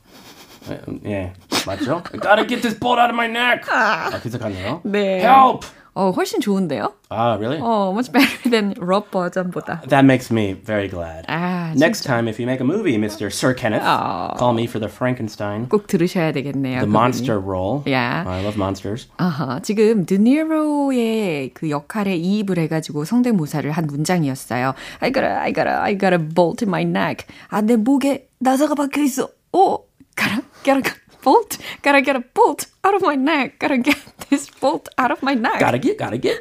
예, 0.68 0.80
예, 1.06 1.32
맞죠? 1.64 2.02
I 2.12 2.18
gotta 2.18 2.44
get 2.44 2.62
this 2.62 2.74
bolt 2.74 2.98
out 2.98 3.10
of 3.10 3.14
my 3.14 3.28
neck. 3.28 3.70
아, 3.70 4.10
기특하네요. 4.20 4.80
네. 4.84 5.20
Help! 5.20 5.64
어, 5.94 6.10
훨씬 6.10 6.40
좋은데요? 6.40 6.94
Ah, 7.10 7.36
really? 7.36 7.60
어, 7.60 7.92
much 7.92 8.10
better 8.10 8.50
than 8.50 8.72
럽 8.80 9.10
버전보다. 9.10 9.82
That 9.88 10.04
makes 10.06 10.32
me 10.32 10.54
very 10.54 10.88
glad. 10.88 11.26
아, 11.28 11.74
Next 11.76 12.02
time, 12.04 12.28
if 12.28 12.40
you 12.40 12.46
make 12.48 12.60
a 12.60 12.66
movie, 12.66 12.96
Mr. 12.96 13.26
Sir 13.28 13.52
Kenneth, 13.54 13.84
call 14.38 14.54
me 14.56 14.64
for 14.64 14.80
the 14.80 14.88
Frankenstein, 14.88 15.68
꼭 15.68 15.86
들으셔야 15.86 16.32
되겠네요. 16.32 16.80
the 16.80 16.86
그분이. 16.88 16.92
monster 16.96 17.38
role. 17.38 17.82
Yeah. 17.86 18.24
I 18.26 18.40
love 18.40 18.56
monsters. 18.56 19.06
아하, 19.18 19.60
지금 19.60 20.06
드니로의 20.06 21.50
그 21.52 21.68
역할에 21.68 22.16
이입을 22.16 22.56
해가지고 22.58 23.04
성대모사를 23.04 23.70
한 23.70 23.86
문장이었어요. 23.86 24.72
I 25.00 25.12
got 25.12 25.24
a, 25.26 25.32
I 25.32 25.52
got 25.52 25.68
a, 25.68 25.74
I 25.76 25.98
got 25.98 26.14
a 26.14 26.18
bolt 26.18 26.64
in 26.64 26.68
my 26.70 26.84
neck. 26.84 27.26
아, 27.48 27.60
내 27.60 27.76
목에 27.76 28.28
나사가 28.38 28.74
박혀 28.74 29.02
있어. 29.02 29.28
오, 29.52 29.84
gotta, 30.16 30.40
gotta, 30.64 30.82
bolt, 31.23 31.57
gotta 31.83 32.01
get 32.01 32.15
a 32.15 32.23
bolt 32.33 32.67
out 32.83 32.95
of 32.95 33.01
my 33.01 33.15
neck. 33.15 33.59
Gotta 33.59 33.77
get 33.77 33.97
this 34.29 34.49
bolt 34.61 34.87
out 34.97 35.11
of 35.11 35.21
my 35.21 35.33
neck. 35.33 35.59
Gotta 35.59 35.77
get, 35.77 35.97
gotta 35.97 36.17
get, 36.17 36.39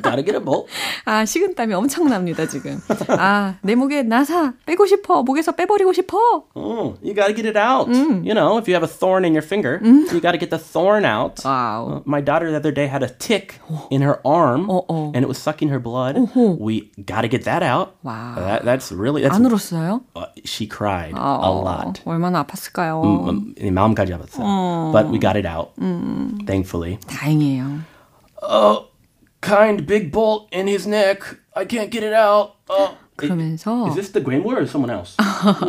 gotta 0.00 0.22
get 0.22 0.34
a 0.36 0.40
bolt. 0.40 0.68
아, 1.04 1.24
식은땀이 1.24 1.74
엄청납니다, 1.74 2.46
지금. 2.46 2.78
아, 3.18 3.56
내 3.62 3.74
목에 3.74 4.02
나사 4.02 4.54
빼고 4.66 4.86
싶어. 4.86 5.22
목에서 5.22 5.52
빼버리고 5.52 5.92
싶어. 5.92 6.44
Oh, 6.54 6.94
you 7.02 7.14
gotta 7.14 7.32
get 7.34 7.46
it 7.46 7.56
out. 7.56 7.88
You 7.88 8.34
know, 8.34 8.58
if 8.58 8.68
you 8.68 8.74
have 8.74 8.84
a 8.84 8.86
thorn 8.86 9.24
in 9.24 9.32
your 9.34 9.42
finger, 9.42 9.80
you 9.82 10.20
gotta 10.20 10.38
get 10.38 10.50
the 10.50 10.58
thorn 10.58 11.04
out. 11.04 11.42
와우. 11.44 11.98
Uh, 11.98 12.00
my 12.04 12.20
daughter 12.20 12.50
the 12.50 12.56
other 12.56 12.70
day 12.72 12.86
had 12.86 13.02
a 13.02 13.08
tick 13.18 13.58
in 13.90 14.02
her 14.02 14.20
arm, 14.24 14.70
oh. 14.70 15.10
and 15.14 15.24
it 15.24 15.28
was 15.28 15.38
sucking 15.38 15.68
her 15.70 15.80
blood. 15.80 16.16
We 16.36 16.90
gotta 17.04 17.28
get 17.28 17.44
that 17.44 17.62
out. 17.62 17.96
Wow. 18.04 18.34
That, 18.36 18.64
that's 18.64 18.92
really 18.92 19.22
that's. 19.22 19.34
안 19.36 19.44
울었어요? 19.46 20.02
uh, 20.14 20.26
she 20.44 20.66
cried 20.68 21.14
a 21.14 21.18
어, 21.18 21.64
lot. 21.64 22.02
얼마나 22.04 22.44
아팠을까요? 22.44 23.02
음, 23.02 23.54
음, 23.58 23.74
마음까지 23.74 24.12
아팠어요. 24.12 24.21
But 24.31 25.09
we 25.09 25.19
got 25.19 25.35
it 25.35 25.45
out, 25.45 25.73
thankfully. 26.45 26.97
다행이에요. 27.07 27.81
Kind 29.41 29.85
big 29.85 30.11
bolt 30.11 30.47
in 30.53 30.67
his 30.67 30.87
neck. 30.87 31.19
I 31.55 31.65
can't 31.65 31.91
get 31.91 32.01
it 32.03 32.13
out. 32.13 32.55
Uh, 32.69 32.95
그러면서 33.17 33.87
Is 33.89 33.95
this 33.95 34.11
the 34.13 34.21
Grimoire 34.23 34.57
or 34.61 34.65
someone 34.65 34.89
else? 34.89 35.17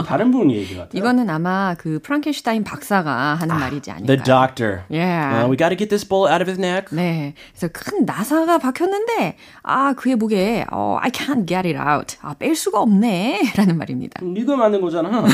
다른 0.06 0.30
분 0.30 0.50
얘기 0.52 0.76
같아요. 0.76 0.96
이거는 0.96 1.28
아마 1.28 1.74
그 1.76 1.98
프랑켄슈타인 2.00 2.62
박사가 2.62 3.34
하는 3.34 3.56
말이지 3.58 3.90
The 3.90 4.16
않을까요? 4.16 4.24
doctor. 4.24 4.82
Yeah. 4.88 5.42
Uh, 5.44 5.48
we 5.50 5.56
gotta 5.56 5.74
get 5.76 5.90
this 5.90 6.04
bolt 6.08 6.30
out 6.30 6.40
of 6.40 6.48
his 6.48 6.58
neck. 6.58 6.86
네, 6.96 7.34
그래서 7.52 7.68
큰 7.72 8.06
나사가 8.06 8.58
박혔는데 8.58 9.36
아 9.64 9.92
그의 9.94 10.14
목에 10.14 10.64
어, 10.70 10.96
I 11.02 11.10
can't 11.10 11.44
get 11.46 11.66
it 11.66 11.76
out. 11.76 12.16
아뺄 12.22 12.54
수가 12.54 12.80
없네라는 12.80 13.76
말입니다. 13.76 14.24
네가 14.24 14.54
만든 14.56 14.80
거잖아. 14.80 15.26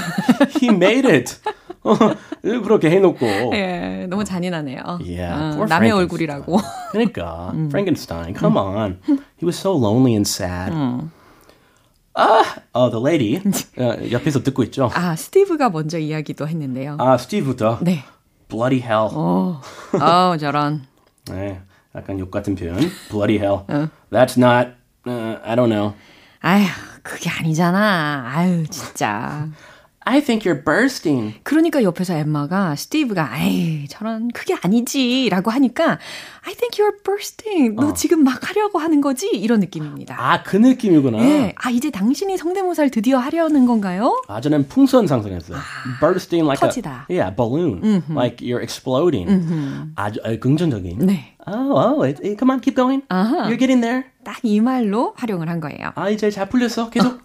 He 0.61 0.71
made 0.75 1.07
it. 1.07 1.37
어, 1.83 1.95
일부러 2.43 2.77
이렇게 2.77 2.91
해놓고. 2.91 3.27
예, 3.55 4.07
너무 4.09 4.25
잔인하네요. 4.25 5.01
Yeah, 5.01 5.61
어, 5.61 5.67
남의. 5.67 5.91
얼굴이라고. 5.93 6.59
그러니까 6.93 7.53
Frankenstein, 7.69 8.35
come 8.35 8.57
on. 8.59 9.01
He 9.39 9.45
was 9.45 9.59
so 9.59 9.73
lonely 9.73 10.13
and 10.13 10.29
sad. 10.29 10.73
아, 12.13 12.43
oh, 12.75 12.91
the 12.91 13.01
lady 13.03 13.41
어, 13.79 14.11
옆에서 14.11 14.43
듣고 14.43 14.63
있죠. 14.65 14.91
아, 14.93 15.17
스티브가 15.17 15.71
먼저 15.71 15.99
이야기도 15.99 16.47
했는데요. 16.47 16.97
아, 16.99 17.17
스티브부터. 17.17 17.79
네. 17.83 18.05
Bloody 18.49 18.83
hell. 18.83 19.09
어, 19.15 19.61
어 19.95 20.37
저런. 20.37 20.87
네, 21.31 21.61
약간 21.95 22.19
욕 22.19 22.31
같은 22.31 22.57
표현. 22.57 22.77
Bloody 23.09 23.39
hell. 23.39 23.65
That's 24.11 24.37
not. 24.37 24.75
Uh, 25.07 25.39
I 25.45 25.57
don't 25.57 25.71
know. 25.71 25.95
아휴, 26.43 26.67
그게 27.03 27.31
아니잖아. 27.31 28.25
아유, 28.35 28.67
진짜. 28.69 29.49
I 30.03 30.23
think 30.23 30.45
you're 30.51 30.65
bursting. 30.65 31.35
그러니까 31.43 31.83
옆에서 31.83 32.15
엠마가 32.15 32.75
스티브가 32.75 33.33
아이 33.33 33.87
저런 33.89 34.29
그게 34.33 34.57
아니지라고 34.61 35.51
하니까 35.51 35.99
I 36.47 36.55
think 36.55 36.79
you're 36.79 37.05
bursting. 37.05 37.77
너 37.77 37.93
지금 37.93 38.25
막 38.25 38.49
하려고 38.49 38.79
하는 38.79 39.03
거지? 39.03 39.29
이런 39.29 39.61
느낌입니다. 39.61 40.17
아, 40.19 40.43
그 40.43 40.57
느낌이구나. 40.57 41.19
예. 41.21 41.53
아 41.57 41.69
이제 41.71 41.91
당신이 41.91 42.39
성대모사를 42.39 42.91
드디어 42.91 43.19
하려는 43.19 43.67
건가요? 43.67 44.23
아, 44.27 44.41
저는 44.41 44.69
풍선 44.69 45.07
상상했어요. 45.07 45.59
bursting 46.01 46.47
like 46.47 46.61
터지다. 46.67 47.07
a 47.11 47.19
yeah, 47.19 47.37
balloon. 47.37 48.03
Like 48.11 48.39
you're 48.39 48.63
exploding. 48.63 49.93
아주 49.97 50.19
아, 50.25 50.35
긍정적인. 50.35 50.99
네. 51.07 51.37
Oh, 51.47 51.73
oh, 51.77 52.03
it, 52.07 52.21
it- 52.25 52.37
come 52.39 52.51
on, 52.51 52.61
keep 52.61 52.75
going. 52.75 53.03
You're 53.11 53.59
getting 53.59 53.81
there. 53.83 54.05
딱 54.25 54.41
이 54.45 54.61
말로 54.61 55.13
활용을 55.17 55.49
한 55.51 55.61
거예요. 55.61 55.93
아, 55.95 56.09
이제 56.09 56.31
잘 56.31 56.49
풀렸어. 56.49 56.89
계속. 56.91 57.21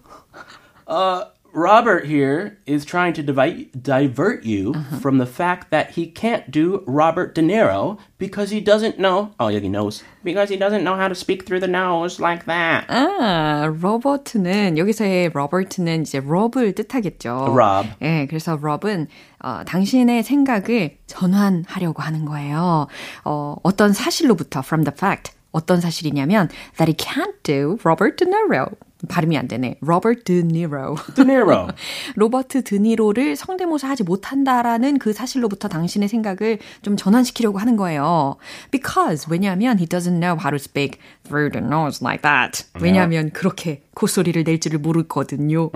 uh, 0.88 1.24
Robert 1.56 2.04
here 2.04 2.58
is 2.66 2.84
trying 2.84 3.14
to 3.14 3.22
divi- 3.22 3.70
divert 3.80 4.44
you 4.44 4.74
uh-huh. 4.74 4.98
from 4.98 5.16
the 5.16 5.24
fact 5.24 5.70
that 5.70 5.92
he 5.92 6.06
can't 6.06 6.50
do 6.50 6.84
Robert 6.86 7.34
De 7.34 7.40
Niro 7.40 7.96
because 8.18 8.50
he 8.50 8.60
doesn't 8.60 8.98
know. 8.98 9.32
Oh, 9.40 9.48
yeah, 9.48 9.60
he 9.60 9.70
knows. 9.70 10.04
Because 10.22 10.50
he 10.50 10.58
doesn't 10.58 10.84
know 10.84 10.96
how 10.96 11.08
to 11.08 11.14
speak 11.14 11.46
through 11.46 11.60
the 11.60 11.66
nose 11.66 12.20
like 12.20 12.44
that. 12.44 12.84
Ah, 12.90 13.72
Robert는 13.72 14.76
여기서의 14.76 15.30
Robert는 15.34 16.02
이제 16.02 16.18
Rob을 16.20 16.74
뜻하겠죠. 16.74 17.54
Rob. 17.56 17.86
예, 18.02 18.26
그래서 18.28 18.58
Rob은 18.60 19.08
어, 19.40 19.62
당신의 19.64 20.24
생각을 20.24 20.98
전환하려고 21.06 22.02
하는 22.02 22.26
거예요. 22.26 22.86
어, 23.24 23.56
어떤 23.62 23.94
사실로부터 23.94 24.60
from 24.60 24.84
the 24.84 24.94
fact 24.94 25.32
어떤 25.52 25.80
사실이냐면 25.80 26.50
that 26.76 26.86
he 26.86 26.94
can't 26.94 27.42
do 27.42 27.78
Robert 27.82 28.18
De 28.18 28.26
Niro. 28.26 28.76
발음이 29.08 29.36
안 29.36 29.46
되네. 29.48 29.76
Robert 29.82 30.24
De 30.24 30.38
Niro. 30.38 30.96
De 31.14 31.24
Niro. 31.24 31.68
로버트 32.14 32.64
드니로를 32.64 33.36
성대모사 33.36 33.88
하지 33.88 34.02
못한다라는 34.02 34.98
그 34.98 35.12
사실로부터 35.12 35.68
당신의 35.68 36.08
생각을 36.08 36.58
좀 36.82 36.96
전환시키려고 36.96 37.58
하는 37.58 37.76
거예요. 37.76 38.36
Because 38.70 39.26
왜냐하면 39.30 39.78
he 39.78 39.86
doesn't 39.86 40.20
know 40.20 40.38
how 40.38 40.50
to 40.50 40.56
speak 40.56 40.98
through 41.24 41.52
the 41.52 41.64
nose 41.64 42.02
like 42.02 42.22
that. 42.22 42.64
왜냐하면 42.80 43.30
그렇게 43.30 43.82
콧소리를 43.96 44.44
낼 44.44 44.60
줄을 44.60 44.78
모르거든요. 44.78 45.70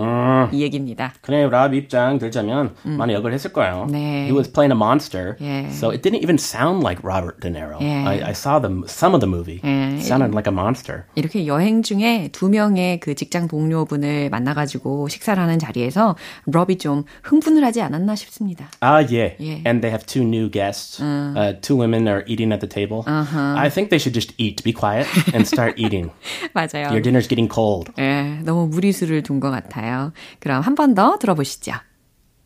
이 0.52 0.60
얘기입니다. 0.60 1.14
그래, 1.22 1.48
랍 1.48 1.72
입장 1.72 2.18
들자면 2.18 2.74
많이 2.84 3.14
역을 3.14 3.32
했을 3.32 3.50
거예요. 3.52 3.86
네. 3.90 4.26
He 4.26 4.32
was 4.32 4.52
playing 4.52 4.70
a 4.70 4.76
monster. 4.76 5.36
예. 5.40 5.68
So 5.70 5.90
it 5.90 6.02
didn't 6.02 6.22
even 6.22 6.36
sound 6.36 6.84
like 6.84 7.02
Robert 7.02 7.40
De 7.40 7.48
Niro. 7.48 7.80
예. 7.80 8.04
I, 8.04 8.28
I 8.28 8.32
saw 8.32 8.60
the, 8.60 8.68
some 8.86 9.14
of 9.14 9.20
the 9.20 9.26
movie. 9.26 9.60
예. 9.64 9.96
It 9.96 10.04
sounded 10.04 10.36
like 10.36 10.46
a 10.46 10.52
monster. 10.52 11.04
이렇게 11.14 11.46
여행 11.46 11.82
중에 11.82 12.28
두 12.30 12.50
명의 12.50 13.00
그 13.00 13.14
직장 13.14 13.48
동료분을 13.48 14.28
만나가지고 14.28 15.08
식사를 15.08 15.42
하는 15.42 15.58
자리에서 15.58 16.14
럽이 16.44 16.76
좀 16.76 17.04
흥분을 17.22 17.64
하지 17.64 17.80
않았나 17.80 18.14
싶습니다. 18.16 18.68
Ah, 18.82 19.00
yeah. 19.00 19.34
Yeah. 19.40 19.62
And 19.64 19.80
they 19.80 19.88
have 19.90 20.04
two 20.04 20.22
new 20.22 20.50
guests. 20.50 21.00
Uh, 21.00 21.54
two 21.62 21.76
women 21.76 22.06
are 22.06 22.22
eating 22.26 22.52
at 22.52 22.60
the 22.60 22.68
table. 22.68 23.02
I 23.08 23.70
think 23.70 23.88
they 23.88 23.98
should 23.98 24.12
just 24.12 24.34
eat, 24.36 24.62
be 24.62 24.74
quiet, 24.74 25.06
and 25.32 25.46
start 25.48 25.78
eating. 25.78 26.10
맞아요. 26.52 26.92
Your 26.92 27.00
dinner's 27.00 27.26
getting 27.26 27.48
cold. 27.48 27.88
예, 27.98 28.10
너무 28.43 28.67
무리수를 28.67 29.24
둔 29.24 29.39
것 29.39 29.51
같아요. 29.51 30.12
그럼 30.39 30.62
한 30.62 30.75
번 30.75 30.95
더 30.95 31.17
들어보시죠. 31.19 31.74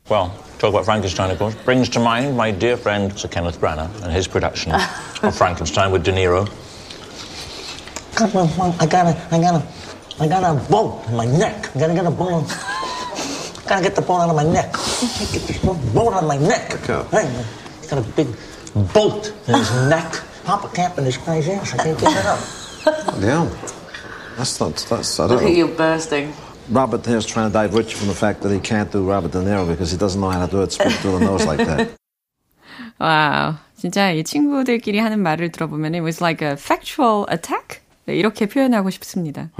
Well, 0.10 0.32
talk 0.58 0.74
about 0.74 0.86
Frankenstein, 0.86 1.30
of 1.30 1.38
course. 1.38 1.56
Brings 1.66 1.88
to 1.90 2.00
mind 2.02 2.36
my 2.36 2.50
dear 2.52 2.78
friend 2.78 3.14
Sir 3.16 3.30
Kenneth 3.30 3.60
Branagh 3.62 3.90
and 4.02 4.12
his 4.12 4.28
production 4.28 4.74
of 4.74 5.36
Frankenstein 5.38 5.92
with 5.92 6.04
De 6.04 6.12
Niro. 6.12 6.50
I 8.18 8.86
gotta, 8.88 9.16
I 9.32 9.38
gotta, 9.40 9.64
I 10.20 10.28
got 10.28 10.44
a 10.44 10.56
bone 10.70 11.00
in 11.10 11.16
my 11.16 11.26
neck. 11.26 11.70
I 11.76 11.80
gotta 11.80 11.94
get 11.94 12.06
a 12.06 12.12
bone. 12.12 12.44
Gotta 13.68 13.84
get 13.84 13.96
the 13.96 14.02
bone 14.02 14.22
out 14.22 14.30
of 14.32 14.36
my 14.36 14.44
neck. 14.44 14.74
Get 15.32 15.46
this 15.48 15.58
bone 15.64 16.14
out 16.14 16.24
of 16.24 16.28
my 16.28 16.38
neck. 16.38 16.74
Okay. 16.84 17.06
Hey, 17.12 17.44
he's 17.78 17.88
got 17.90 18.00
a 18.00 18.08
big 18.18 18.28
bolt 18.94 19.32
in 19.48 19.54
his 19.56 19.72
neck. 19.90 20.12
Papa 20.44 20.68
Camp 20.74 20.98
in 20.98 21.04
this 21.06 21.18
guy's 21.18 21.48
ass. 21.48 21.74
I 21.76 21.84
can't 21.84 22.00
get 22.00 22.12
it 22.18 22.26
up. 22.26 22.40
Yeah. 23.22 23.46
That's 24.38 24.60
not, 24.60 24.76
that's, 24.90 25.20
I 25.20 25.28
don't 25.28 25.42
know. 25.44 25.50
You're 25.50 25.68
bursting. 25.68 26.34
Robert 26.70 27.06
here's 27.06 27.26
trying 27.26 27.50
to 27.50 27.54
divert 27.54 27.90
you 27.92 27.98
from 27.98 28.08
the 28.08 28.14
fact 28.14 28.42
that 28.42 28.52
he 28.52 28.60
can't 28.60 28.92
do 28.92 29.04
Robert 29.10 29.32
De 29.32 29.40
Niro 29.40 29.68
because 29.68 29.92
he 29.92 29.98
doesn't 29.98 30.22
know 30.22 30.30
how 30.30 30.46
to 30.46 30.52
do 30.52 30.62
it, 30.62 30.72
speak 30.72 30.94
through 30.94 31.20
the 31.20 31.26
nose 31.26 31.46
like 31.46 31.60
that. 31.66 31.90
와우. 33.00 33.56
진짜 33.76 34.12
이 34.12 34.24
친구들끼리 34.24 35.00
하는 35.00 35.20
말을 35.20 35.52
들어보면 35.52 35.96
it 35.96 36.02
was 36.02 36.22
like 36.22 36.42
a 36.46 36.58
factual 36.58 37.26
attack? 37.30 37.82
네, 38.07 38.17
이렇게 38.17 38.47
표현하고 38.47 38.91
싶습니다. 38.91 39.51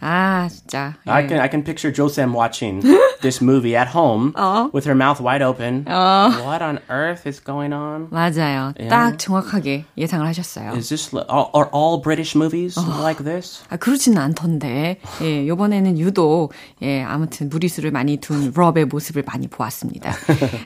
아, 0.00 0.48
진짜. 0.50 0.94
I 1.06 1.24
예. 1.24 1.28
can 1.28 1.40
I 1.40 1.48
can 1.50 1.64
picture 1.64 1.92
Josem 1.94 2.34
watching 2.34 2.80
this 3.20 3.42
movie 3.42 3.76
at 3.76 3.90
home 3.94 4.32
with 4.72 4.88
her 4.88 4.96
mouth 4.96 5.20
wide 5.20 5.44
open. 5.44 5.84
What 5.86 6.62
on 6.62 6.78
earth 6.88 7.28
is 7.28 7.42
going 7.44 7.74
on? 7.74 8.08
맞아요. 8.10 8.72
딱 8.88 9.18
정확하게 9.18 9.84
예상을 9.98 10.26
하셨어요. 10.26 10.72
Is 10.72 10.88
this 10.88 11.14
are, 11.14 11.50
are 11.54 11.68
all 11.74 12.00
British 12.00 12.34
movies 12.34 12.78
like 13.02 13.22
this? 13.22 13.62
아, 13.68 13.76
그렇지는 13.76 14.16
않던데. 14.18 14.98
예, 15.22 15.46
요번에는 15.46 15.98
유독, 15.98 16.52
예, 16.80 17.02
아무튼 17.02 17.50
무리수를 17.50 17.90
많이 17.90 18.16
둔 18.16 18.52
럽의 18.54 18.86
모습을 18.86 19.24
많이 19.26 19.46
보았습니다. 19.48 20.12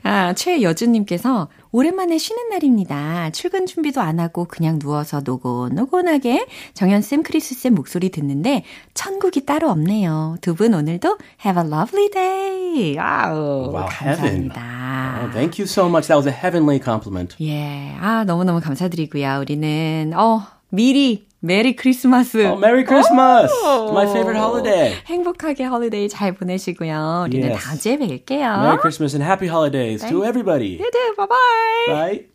아, 0.04 0.32
최여준 0.34 0.92
님께서 0.92 1.48
오랜만에 1.72 2.18
쉬는 2.18 2.50
날입니다. 2.50 3.30
출근 3.30 3.66
준비도 3.66 4.00
안 4.00 4.20
하고 4.20 4.44
그냥 4.44 4.78
누워서 4.78 5.22
노곤노곤하게 5.24 6.46
정현쌤, 6.74 7.23
크리스쌤 7.24 7.74
목소리 7.74 8.10
듣는데 8.10 8.62
천국이 8.94 9.44
따로 9.44 9.68
없네요. 9.70 10.36
두 10.40 10.54
분 10.54 10.72
오늘도 10.74 11.18
have 11.44 11.60
a 11.60 11.66
lovely 11.68 12.08
day. 12.10 12.96
아우, 12.98 13.72
Wow, 13.74 13.88
heaven. 13.90 14.48
감사합니다. 14.50 15.20
Oh, 15.24 15.30
thank 15.32 15.58
you 15.58 15.66
so 15.66 15.88
much. 15.88 16.06
That 16.06 16.16
was 16.16 16.26
a 16.28 16.32
heavenly 16.32 16.78
compliment. 16.78 17.34
예, 17.40 17.96
아, 18.00 18.22
너무너무 18.24 18.60
감사드리고요. 18.60 19.38
우리는, 19.40 20.12
어, 20.14 20.42
미리 20.70 21.26
Merry 21.40 21.76
Christmas. 21.76 22.38
Oh, 22.38 22.56
Merry 22.58 22.84
Christmas! 22.86 23.52
My 23.92 24.06
favorite 24.08 24.40
holiday. 24.40 24.94
행복하게 25.06 25.66
holiday 25.66 26.08
잘 26.08 26.32
보내시고요. 26.32 27.24
우리는 27.28 27.50
Yes. 27.50 27.60
다음 27.62 27.78
주에 27.78 27.96
뵐게요. 27.98 28.40
Merry 28.64 28.78
Christmas 28.80 29.14
and 29.14 29.22
happy 29.22 29.46
holidays 29.48 30.00
to 30.08 30.24
everybody. 30.24 30.78
네네, 30.78 31.14
바이바이. 31.18 31.86
Bye. 31.86 32.26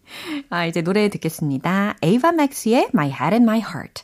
아, 0.51 0.65
이제 0.67 0.81
노래 0.83 1.09
듣겠습니다. 1.09 1.95
에이바 2.03 2.33
맥스의 2.33 2.89
My 2.93 3.09
Head 3.09 3.33
and 3.33 3.43
My 3.49 3.59
Heart. 3.59 4.03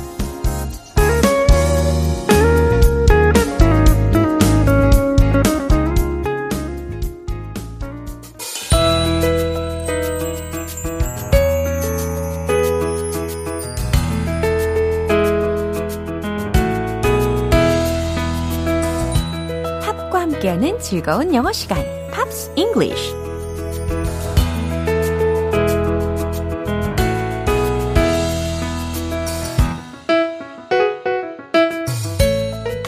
즐거운 20.91 21.33
영어 21.33 21.53
시간, 21.53 21.85
Pops 22.11 22.51
English. 22.57 23.13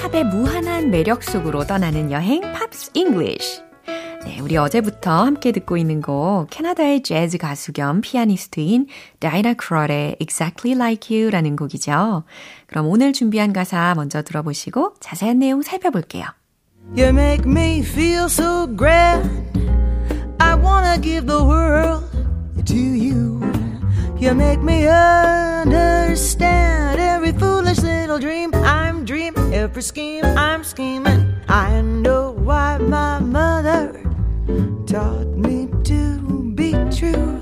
팝의 0.01 0.25
무한한 0.25 0.91
매력 0.91 1.23
속으로 1.23 1.65
떠나는 1.65 2.11
여행, 2.11 2.41
Pops 2.41 2.91
English. 2.93 3.61
네, 4.25 4.41
우리 4.41 4.57
어제부터 4.57 5.23
함께 5.23 5.53
듣고 5.53 5.77
있는 5.77 6.01
곡 6.01 6.47
캐나다의 6.49 7.03
재즈 7.03 7.37
가수 7.37 7.71
겸 7.71 8.01
피아니스트인 8.01 8.87
다이애나 9.19 9.53
크롤의 9.53 10.17
Exactly 10.19 10.75
Like 10.77 11.17
You라는 11.17 11.55
곡이죠. 11.55 12.25
그럼 12.67 12.87
오늘 12.87 13.13
준비한 13.13 13.53
가사 13.53 13.93
먼저 13.95 14.23
들어보시고 14.23 14.95
자세한 14.99 15.39
내용 15.39 15.61
살펴볼게요. 15.61 16.25
You 16.91 17.11
make 17.11 17.45
me 17.45 17.81
feel 17.81 18.29
so 18.29 18.67
grand. 18.67 19.29
I 20.39 20.53
wanna 20.55 20.99
give 20.99 21.25
the 21.25 21.43
world 21.43 22.03
to 22.65 22.75
you. 22.75 23.41
You 24.19 24.35
make 24.35 24.61
me 24.61 24.87
understand 24.87 26.99
every 26.99 27.31
foolish 27.31 27.79
little 27.79 28.19
dream 28.19 28.53
I'm 28.53 29.05
dreaming, 29.05 29.53
every 29.53 29.81
scheme 29.81 30.23
I'm 30.23 30.63
scheming. 30.63 31.33
I 31.47 31.81
know 31.81 32.31
why 32.31 32.77
my 32.77 33.19
mother 33.19 33.99
taught 34.85 35.27
me 35.27 35.69
to 35.85 36.19
be 36.53 36.73
true. 36.95 37.39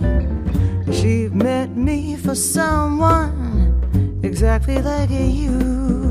She 0.94 1.28
met 1.30 1.76
me 1.76 2.16
for 2.16 2.36
someone 2.36 4.20
exactly 4.24 4.82
like 4.82 5.10
you. 5.10 6.11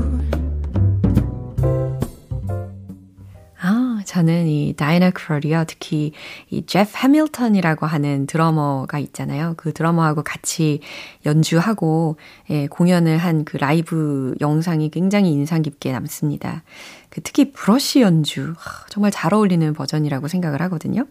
저는 4.11 4.45
이 4.47 4.73
다이나 4.75 5.09
크롤이요. 5.09 5.63
특히 5.67 6.11
이 6.49 6.65
제프 6.65 6.97
해밀턴이라고 6.97 7.85
하는 7.85 8.25
드러머가 8.27 8.99
있잖아요. 8.99 9.53
그 9.55 9.71
드러머하고 9.71 10.21
같이 10.21 10.81
연주하고 11.25 12.17
예, 12.49 12.67
공연을 12.67 13.17
한 13.17 13.45
그 13.45 13.55
라이브 13.55 14.35
영상이 14.41 14.89
굉장히 14.89 15.31
인상 15.31 15.61
깊게 15.61 15.93
남습니다. 15.93 16.63
그 17.09 17.21
특히 17.21 17.53
브러쉬 17.53 18.01
연주 18.01 18.53
정말 18.89 19.11
잘 19.11 19.33
어울리는 19.33 19.71
버전이라고 19.73 20.27
생각을 20.27 20.61
하거든요. 20.63 21.05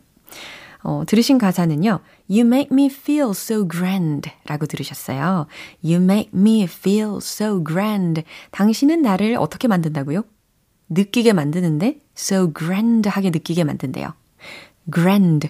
어, 0.83 1.03
들으신 1.07 1.39
가사는요. 1.39 2.01
You 2.29 2.47
make 2.47 2.69
me 2.71 2.87
feel 2.87 3.31
so 3.31 3.67
grand 3.67 4.31
라고 4.47 4.67
들으셨어요. 4.67 5.47
You 5.83 6.03
make 6.03 6.31
me 6.35 6.65
feel 6.65 7.17
so 7.17 7.65
grand. 7.65 8.25
당신은 8.51 9.01
나를 9.01 9.37
어떻게 9.39 9.69
만든다고요? 9.69 10.23
느끼게 10.91 11.33
만드는데 11.33 12.01
so 12.17 12.53
grand하게 12.53 13.31
느끼게 13.31 13.65
만든대요. 13.65 14.13
grand. 14.93 15.49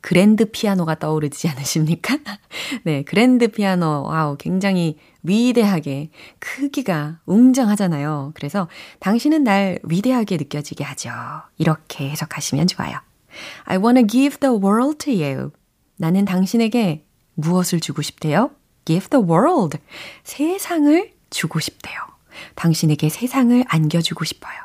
그랜드 0.00 0.44
피아노가 0.44 0.96
떠오르지 0.96 1.48
않으십니까? 1.48 2.18
네, 2.84 3.04
그랜드 3.04 3.48
피아노, 3.48 4.04
와우, 4.06 4.36
굉장히 4.36 4.98
위대하게, 5.22 6.10
크기가 6.38 7.20
웅장하잖아요. 7.24 8.32
그래서 8.34 8.68
당신은 9.00 9.44
날 9.44 9.78
위대하게 9.82 10.36
느껴지게 10.36 10.84
하죠. 10.84 11.10
이렇게 11.56 12.10
해석하시면 12.10 12.66
좋아요. 12.66 12.98
I 13.64 13.78
wanna 13.78 14.06
give 14.06 14.40
the 14.40 14.54
world 14.54 14.98
to 15.06 15.14
you. 15.14 15.52
나는 15.96 16.26
당신에게 16.26 17.06
무엇을 17.32 17.80
주고 17.80 18.02
싶대요? 18.02 18.50
Give 18.84 19.08
the 19.08 19.24
world. 19.24 19.78
세상을 20.24 21.12
주고 21.30 21.60
싶대요. 21.60 21.94
당신에게 22.56 23.08
세상을 23.08 23.64
안겨주고 23.66 24.26
싶어요. 24.26 24.63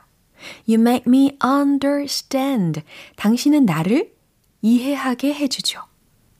You 0.67 0.79
make 0.79 1.03
me 1.07 1.37
understand. 1.43 2.81
당신은 3.15 3.65
나를 3.65 4.13
이해하게 4.61 5.33
해주죠. 5.33 5.81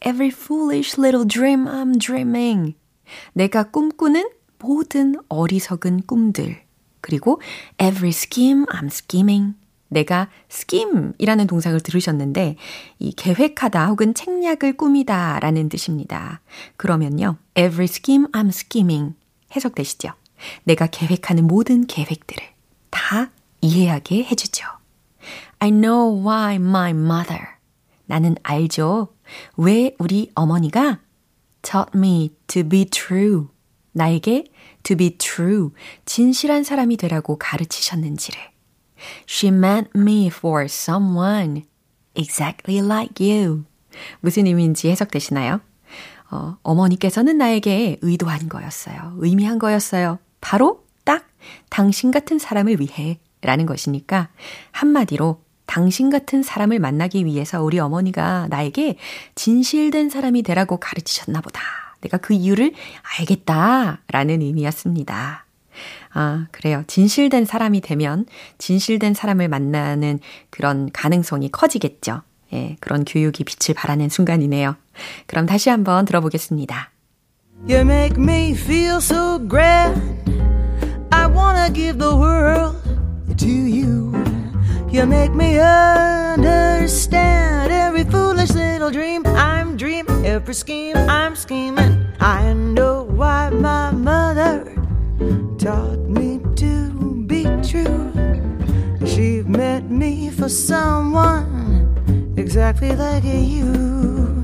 Every 0.06 0.32
foolish 0.34 1.00
little 1.00 1.28
dream 1.28 1.66
I'm 1.66 2.00
dreaming. 2.00 2.76
내가 3.34 3.72
꿈꾸는 3.72 4.30
모든 4.60 5.16
어리석은 5.30 6.04
꿈들. 6.06 6.62
그리고 7.02 7.42
every 7.82 8.10
scheme 8.10 8.66
I'm 8.66 8.88
scheming. 8.88 9.56
내가 9.90 10.30
scheme이라는 10.52 11.48
동작을 11.48 11.82
들으셨는데 11.82 12.58
이 13.00 13.12
계획하다 13.14 13.88
혹은 13.88 14.14
책략을 14.14 14.78
꾸미다 14.78 15.40
라는 15.40 15.68
뜻입니다. 15.68 16.42
그러면요. 16.78 17.38
every 17.56 17.86
scheme 17.86 18.28
I'm 18.32 18.50
scheming 18.50 19.16
해석되시죠? 19.56 20.12
내가 20.64 20.88
계획하는 20.88 21.48
모든 21.48 21.88
계획들을 21.88 22.46
다 22.92 23.32
이해하게 23.62 24.26
해주죠. 24.26 24.66
I 25.60 25.72
know 25.72 26.22
why 26.26 26.56
my 26.56 26.92
mother. 26.92 27.60
나는 28.06 28.36
알죠. 28.44 29.14
왜 29.58 29.96
우리 30.00 30.32
어머니가 30.36 31.00
taught 31.62 31.98
me 31.98 32.32
to 32.48 32.64
be 32.68 32.86
true. 32.86 33.48
나에게 33.92 34.46
to 34.84 34.96
be 34.96 35.18
true. 35.18 35.72
진실한 36.06 36.64
사람이 36.64 36.98
되라고 36.98 37.38
가르치셨는지를. 37.38 38.40
She 39.28 39.54
meant 39.54 39.92
me 39.96 40.28
for 40.28 40.66
someone 40.66 41.64
exactly 42.16 42.84
like 42.84 43.26
you. 43.26 43.66
무슨 44.22 44.48
의미인지 44.48 44.90
해석되시나요? 44.90 45.62
어, 46.32 46.58
어머니께서는 46.62 47.38
나에게 47.38 47.98
의도한 48.02 48.50
거였어요. 48.50 49.16
의미한 49.18 49.60
거였어요. 49.60 50.20
바로 50.42 50.86
딱 51.04 51.28
당신 51.70 52.12
같은 52.12 52.38
사람을 52.38 52.80
위해 52.80 53.20
라는 53.42 53.66
것이니까 53.66 54.30
한마디로 54.72 55.42
당신 55.66 56.10
같은 56.10 56.42
사람을 56.42 56.80
만나기 56.80 57.26
위해서 57.26 57.62
우리 57.64 57.80
어머니가 57.80 58.48
나에게 58.50 58.98
진실된 59.36 60.10
사람이 60.10 60.42
되라고 60.42 60.78
가르치셨나 60.78 61.42
보다. 61.42 61.62
내가 62.02 62.18
그 62.18 62.34
이유를 62.34 62.74
알겠다. 63.20 64.02
라는 64.08 64.42
의미였습니다. 64.42 65.46
아, 66.14 66.48
그래요. 66.52 66.84
진실된 66.88 67.46
사람이 67.46 67.82
되면 67.82 68.26
진실된 68.58 69.14
사람을 69.14 69.48
만나는 69.48 70.20
그런 70.50 70.90
가능성이 70.92 71.52
커지겠죠. 71.52 72.24
예, 72.52 72.76
그런 72.80 73.06
교육이 73.06 73.44
빛을 73.44 73.76
발하는 73.76 74.10
순간이네요. 74.10 74.76
그럼 75.28 75.46
다시 75.46 75.70
한번 75.70 76.06
들어보겠습니다. 76.06 76.90
You 77.68 77.82
make 77.82 78.18
me 78.18 78.52
feel 78.54 78.98
so 78.98 79.38
grand. 79.48 80.02
I 81.12 81.28
wanna 81.28 81.72
give 81.72 82.00
the 82.00 82.16
world 82.16 82.79
to 83.40 83.48
you. 83.48 84.12
You 84.92 85.06
make 85.06 85.34
me 85.34 85.60
understand 85.60 87.72
every 87.72 88.04
foolish 88.04 88.52
little 88.52 88.92
dream 88.92 89.26
I'm 89.26 89.78
dreaming, 89.78 90.26
every 90.26 90.54
scheme 90.54 90.98
I'm 90.98 91.38
scheming. 91.38 92.06
I 92.20 92.52
know 92.54 93.04
why 93.04 93.50
my 93.50 93.92
mother 93.92 94.66
taught 95.58 96.00
me 96.00 96.42
to 96.58 97.24
be 97.28 97.46
true. 97.64 98.12
She 99.06 99.42
met 99.44 99.90
me 99.90 100.32
for 100.32 100.50
someone 100.50 102.34
exactly 102.36 102.94
like 102.94 103.24
you. 103.24 104.39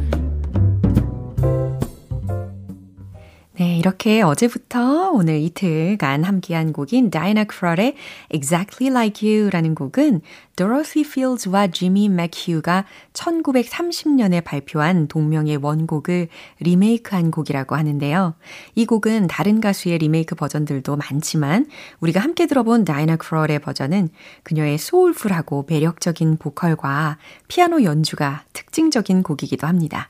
네, 3.58 3.78
이렇게 3.78 4.22
어제부터 4.22 5.12
오늘 5.12 5.40
이틀간 5.40 6.26
함께한 6.26 6.74
곡인 6.74 7.10
Diana 7.10 7.46
Krall의 7.50 7.96
Exactly 8.30 8.92
Like 8.92 9.26
You라는 9.26 9.76
곡은 9.76 10.20
Dorothy 10.58 11.06
Fields와 11.10 11.68
Jimmy 11.68 12.08
McHugh가 12.08 12.84
1930년에 13.14 14.44
발표한 14.44 15.08
동명의 15.08 15.56
원곡을 15.56 16.28
리메이크한 16.60 17.32
곡이라고 17.32 17.78
하는데요. 17.78 18.36
이 18.76 18.86
곡은 18.86 19.28
다른 19.28 19.62
가수의 19.62 20.00
리메이크 20.00 20.36
버전들도 20.36 20.98
많지만 20.98 21.68
우리가 22.02 22.20
함께 22.20 22.48
들어본 22.48 22.84
Diana 22.84 23.16
Krall의 23.18 23.60
버전은 23.60 24.10
그녀의 24.44 24.78
soulful하고 24.78 25.66
매력적인 25.70 26.40
보컬과 26.40 27.18
피아노 27.48 27.84
연주가 27.84 28.44
특징적인 28.52 29.24
곡이기도 29.24 29.66
합니다. 29.66 30.10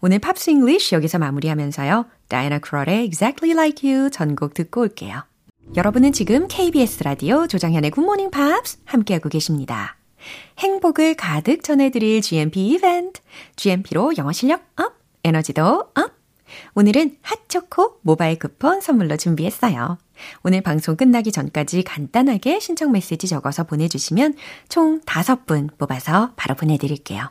오늘 0.00 0.18
Pops 0.18 0.50
English 0.50 0.94
여기서 0.94 1.18
마무리하면서요. 1.18 2.06
Diana 2.28 2.58
Krall의 2.58 3.04
Exactly 3.04 3.52
Like 3.52 3.88
You 3.88 4.10
전곡 4.10 4.54
듣고 4.54 4.82
올게요. 4.82 5.24
여러분은 5.76 6.12
지금 6.12 6.48
KBS 6.48 7.04
라디오 7.04 7.46
조장현의 7.46 7.90
굿모닝 7.92 8.30
팝스 8.30 8.78
함께하고 8.84 9.28
계십니다. 9.28 9.96
행복을 10.58 11.14
가득 11.14 11.62
전해드릴 11.62 12.20
GMP 12.20 12.68
이벤트. 12.68 13.20
GMP로 13.56 14.12
영어 14.18 14.32
실력 14.32 14.62
up, 14.76 14.94
에너지도 15.24 15.62
up. 15.94 16.22
오늘은 16.74 17.16
핫초코 17.22 17.98
모바일 18.02 18.38
쿠폰 18.38 18.80
선물로 18.80 19.16
준비했어요. 19.16 19.98
오늘 20.42 20.60
방송 20.60 20.96
끝나기 20.96 21.32
전까지 21.32 21.82
간단하게 21.82 22.60
신청 22.60 22.92
메시지 22.92 23.26
적어서 23.26 23.64
보내주시면 23.64 24.34
총 24.68 25.00
5분 25.00 25.76
뽑아서 25.78 26.32
바로 26.36 26.54
보내드릴게요. 26.54 27.30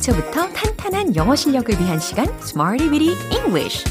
기초부터 0.00 0.48
탄탄한 0.48 1.14
영어 1.16 1.36
실력을 1.36 1.78
위한 1.78 2.00
시간 2.00 2.26
Smarty 2.42 2.88
Weedy 2.88 3.14
English 3.30 3.84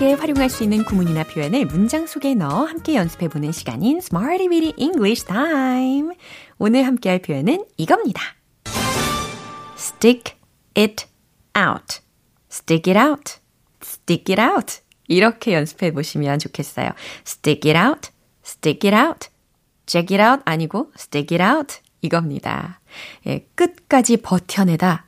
쉽게 0.00 0.14
활용할 0.14 0.48
수 0.48 0.64
있는 0.64 0.82
구문이나 0.82 1.24
표현을 1.24 1.66
문장 1.66 2.06
속에 2.06 2.34
넣어 2.34 2.64
함께 2.64 2.94
연습해보는 2.94 3.52
시간인 3.52 3.98
Smarty 3.98 4.48
Weedy 4.48 4.72
English 4.78 5.26
Time. 5.26 6.16
오늘 6.58 6.86
함께할 6.86 7.18
표현은 7.18 7.66
이겁니다. 7.76 8.22
Stick 9.76 10.36
it 10.74 11.06
out. 11.54 12.00
Stick 12.50 12.90
it 12.90 12.98
out. 12.98 13.40
Stick 13.82 14.34
it 14.34 14.40
out. 14.40 14.80
이렇게 15.06 15.52
연습해 15.52 15.92
보시면 15.92 16.38
좋겠어요. 16.38 16.92
Stick 17.26 17.70
it 17.70 17.78
out. 17.78 18.09
Stick 18.60 18.86
it 18.90 18.94
out. 18.94 19.28
Check 19.86 20.14
it 20.14 20.22
out 20.22 20.42
아니고 20.44 20.92
stick 20.94 21.34
it 21.34 21.42
out 21.42 21.80
이겁니다. 22.02 22.80
예, 23.26 23.46
끝까지 23.54 24.18
버텨내다. 24.18 25.06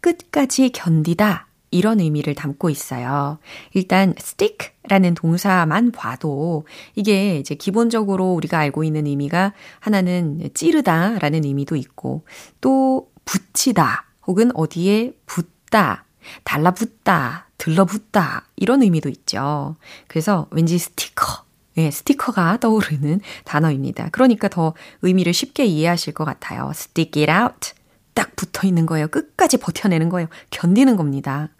끝까지 0.00 0.68
견디다. 0.70 1.48
이런 1.70 1.98
의미를 1.98 2.34
담고 2.34 2.68
있어요. 2.68 3.38
일단 3.72 4.14
stick라는 4.18 5.14
동사만 5.14 5.92
봐도 5.92 6.66
이게 6.94 7.38
이제 7.38 7.54
기본적으로 7.54 8.32
우리가 8.34 8.58
알고 8.58 8.84
있는 8.84 9.06
의미가 9.06 9.54
하나는 9.80 10.50
찌르다라는 10.52 11.44
의미도 11.44 11.74
있고 11.76 12.26
또 12.60 13.10
붙이다 13.24 14.04
혹은 14.26 14.54
어디에 14.54 15.14
붙다, 15.24 16.04
달라붙다, 16.44 17.48
들러붙다 17.56 18.44
이런 18.56 18.82
의미도 18.82 19.08
있죠. 19.08 19.74
그래서 20.06 20.46
왠지 20.50 20.78
스티커 20.78 21.43
예, 21.76 21.90
스티커가 21.90 22.58
떠오르는 22.58 23.20
단어입니다. 23.44 24.08
그러니까 24.12 24.48
더 24.48 24.74
의미를 25.02 25.32
쉽게 25.32 25.64
이해하실 25.64 26.14
것 26.14 26.24
같아요. 26.24 26.70
stick 26.74 27.22
it 27.22 27.32
out. 27.32 27.72
딱 28.14 28.36
붙어 28.36 28.66
있는 28.66 28.86
거예요. 28.86 29.08
끝까지 29.08 29.58
버텨내는 29.58 30.08
거예요. 30.08 30.28
견디는 30.50 30.96
겁니다. 30.96 31.50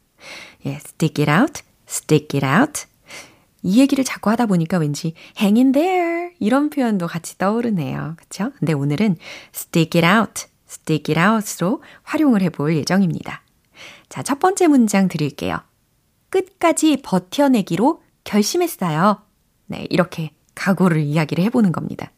예, 0.66 0.76
stick 0.76 1.24
it 1.24 1.30
out, 1.30 1.62
stick 1.88 2.40
it 2.40 2.46
out. 2.46 2.86
이 3.62 3.80
얘기를 3.80 4.04
자꾸 4.04 4.30
하다 4.30 4.46
보니까 4.46 4.78
왠지 4.78 5.14
hang 5.38 5.60
in 5.60 5.72
there 5.72 6.34
이런 6.38 6.70
표현도 6.70 7.06
같이 7.06 7.36
떠오르네요. 7.38 8.14
그쵸? 8.16 8.52
근데 8.58 8.72
오늘은 8.72 9.16
stick 9.54 10.00
it 10.00 10.06
out, 10.06 10.46
stick 10.68 11.14
it 11.14 11.20
out로 11.20 11.82
활용을 12.02 12.42
해볼 12.42 12.76
예정입니다. 12.76 13.42
자, 14.08 14.22
첫 14.22 14.38
번째 14.38 14.68
문장 14.68 15.08
드릴게요. 15.08 15.58
끝까지 16.30 16.98
버텨내기로 17.02 18.02
결심했어요. 18.22 19.23
네, 19.66 19.86
이렇게 19.90 20.30
각오를 20.54 21.00
이야기를 21.00 21.42
해보는 21.44 21.72
겁니다. 21.72 22.10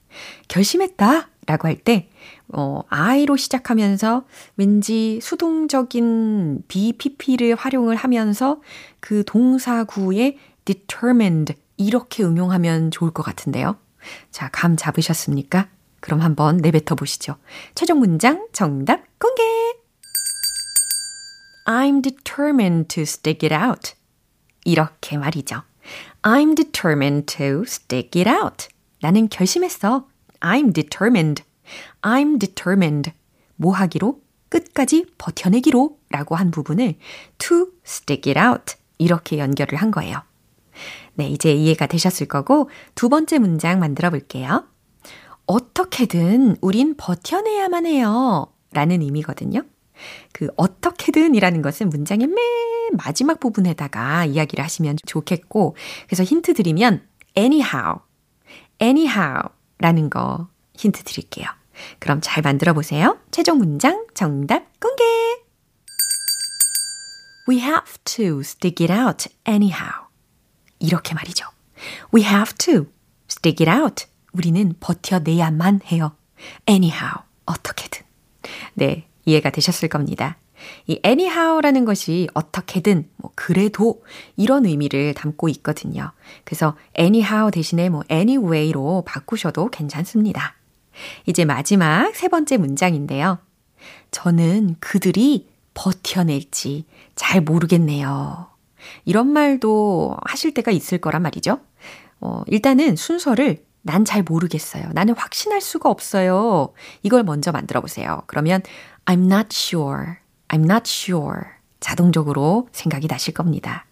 결심했다 0.48 1.28
라고 1.46 1.68
할 1.68 1.76
때, 1.76 2.08
어, 2.48 2.82
I로 2.88 3.36
시작하면서 3.36 4.24
왠지 4.56 5.20
수동적인 5.22 6.64
BPP를 6.68 7.54
활용을 7.54 7.96
하면서 7.96 8.60
그 9.00 9.24
동사구에 9.24 10.38
determined 10.64 11.54
이렇게 11.76 12.24
응용하면 12.24 12.90
좋을 12.90 13.12
것 13.12 13.22
같은데요. 13.22 13.76
자, 14.30 14.48
감 14.52 14.76
잡으셨습니까? 14.76 15.68
그럼 16.00 16.20
한번 16.20 16.58
내뱉어 16.58 16.94
보시죠. 16.96 17.36
최종 17.74 18.00
문장 18.00 18.46
정답 18.52 19.02
공개! 19.18 19.42
I'm 21.66 22.02
determined 22.02 22.88
to 22.94 23.02
stick 23.02 23.48
it 23.48 23.54
out. 23.54 23.94
이렇게 24.64 25.18
말이죠. 25.18 25.62
I'm 26.26 26.56
determined 26.56 27.26
to 27.36 27.62
stick 27.68 28.20
it 28.20 28.28
out. 28.28 28.66
나는 29.00 29.28
결심했어. 29.28 30.08
I'm 30.40 30.74
determined. 30.74 31.44
I'm 32.02 32.40
determined. 32.40 33.12
뭐 33.54 33.72
하기로? 33.72 34.20
끝까지 34.48 35.06
버텨내기로 35.18 36.00
라고 36.10 36.34
한 36.34 36.50
부분을 36.50 36.96
to 37.38 37.68
stick 37.86 38.28
it 38.28 38.40
out. 38.44 38.74
이렇게 38.98 39.38
연결을 39.38 39.78
한 39.78 39.92
거예요. 39.92 40.20
네, 41.14 41.28
이제 41.28 41.52
이해가 41.52 41.86
되셨을 41.86 42.26
거고 42.26 42.70
두 42.96 43.08
번째 43.08 43.38
문장 43.38 43.78
만들어 43.78 44.10
볼게요. 44.10 44.66
어떻게든 45.46 46.56
우린 46.60 46.96
버텨내야만 46.96 47.86
해요. 47.86 48.52
라는 48.72 49.00
의미거든요. 49.00 49.62
그 50.32 50.48
어떻게든 50.56 51.36
이라는 51.36 51.62
것은 51.62 51.88
문장의 51.88 52.26
맨 52.26 52.75
마지막 52.92 53.40
부분에다가 53.40 54.24
이야기를 54.24 54.62
하시면 54.64 54.96
좋겠고, 55.06 55.76
그래서 56.06 56.24
힌트 56.24 56.54
드리면 56.54 57.06
anyhow, 57.36 58.00
anyhow 58.80 59.48
라는 59.78 60.10
거 60.10 60.48
힌트 60.76 61.04
드릴게요. 61.04 61.46
그럼 61.98 62.20
잘 62.22 62.42
만들어 62.42 62.72
보세요. 62.72 63.18
최종 63.30 63.58
문장 63.58 64.06
정답 64.14 64.80
공개! 64.80 65.04
We 67.48 67.60
have 67.60 67.92
to 68.04 68.40
stick 68.40 68.84
it 68.84 68.92
out 68.92 69.28
anyhow. 69.46 70.06
이렇게 70.78 71.14
말이죠. 71.14 71.46
We 72.12 72.24
have 72.24 72.54
to 72.58 72.86
stick 73.30 73.66
it 73.66 73.70
out. 73.70 74.06
우리는 74.32 74.74
버텨내야만 74.80 75.80
해요. 75.92 76.16
anyhow. 76.68 77.24
어떻게든. 77.46 78.02
네, 78.74 79.08
이해가 79.24 79.50
되셨을 79.50 79.88
겁니다. 79.88 80.38
이 80.86 81.00
anyhow라는 81.04 81.84
것이 81.84 82.28
어떻게든, 82.34 83.08
뭐, 83.16 83.30
그래도 83.34 84.02
이런 84.36 84.66
의미를 84.66 85.14
담고 85.14 85.48
있거든요. 85.50 86.12
그래서 86.44 86.76
anyhow 86.98 87.50
대신에 87.50 87.88
뭐, 87.88 88.02
anyway로 88.10 89.04
바꾸셔도 89.06 89.68
괜찮습니다. 89.70 90.54
이제 91.26 91.44
마지막 91.44 92.14
세 92.14 92.28
번째 92.28 92.56
문장인데요. 92.56 93.38
저는 94.10 94.76
그들이 94.80 95.48
버텨낼지 95.74 96.86
잘 97.14 97.40
모르겠네요. 97.42 98.48
이런 99.04 99.28
말도 99.28 100.16
하실 100.24 100.54
때가 100.54 100.70
있을 100.70 100.98
거란 100.98 101.22
말이죠. 101.22 101.60
어, 102.20 102.42
일단은 102.46 102.96
순서를 102.96 103.66
난 103.86 104.04
잘 104.04 104.22
모르겠어요. 104.24 104.90
나는 104.92 105.14
확신할 105.16 105.60
수가 105.60 105.88
없어요. 105.88 106.72
이걸 107.02 107.22
먼저 107.22 107.52
만들어 107.52 107.80
보세요. 107.80 108.22
그러면 108.26 108.60
I'm 109.04 109.32
not 109.32 109.48
sure. 109.52 110.16
I'm 110.48 110.64
not 110.64 110.82
sure. 110.86 111.42
자동적으로 111.80 112.68
생각이 112.72 113.06
나실 113.06 113.34
겁니다. 113.34 113.86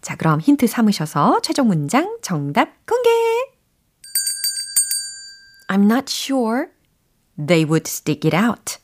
자, 0.00 0.16
그럼 0.16 0.40
힌트 0.40 0.66
삼으셔서 0.66 1.40
최종 1.42 1.68
문장 1.68 2.18
정답 2.22 2.68
공개! 2.86 3.10
I'm 5.68 5.84
not 5.84 6.06
sure 6.08 6.66
they 7.36 7.64
would 7.64 7.88
stick 7.88 8.28
it 8.30 8.36
out. 8.36 8.78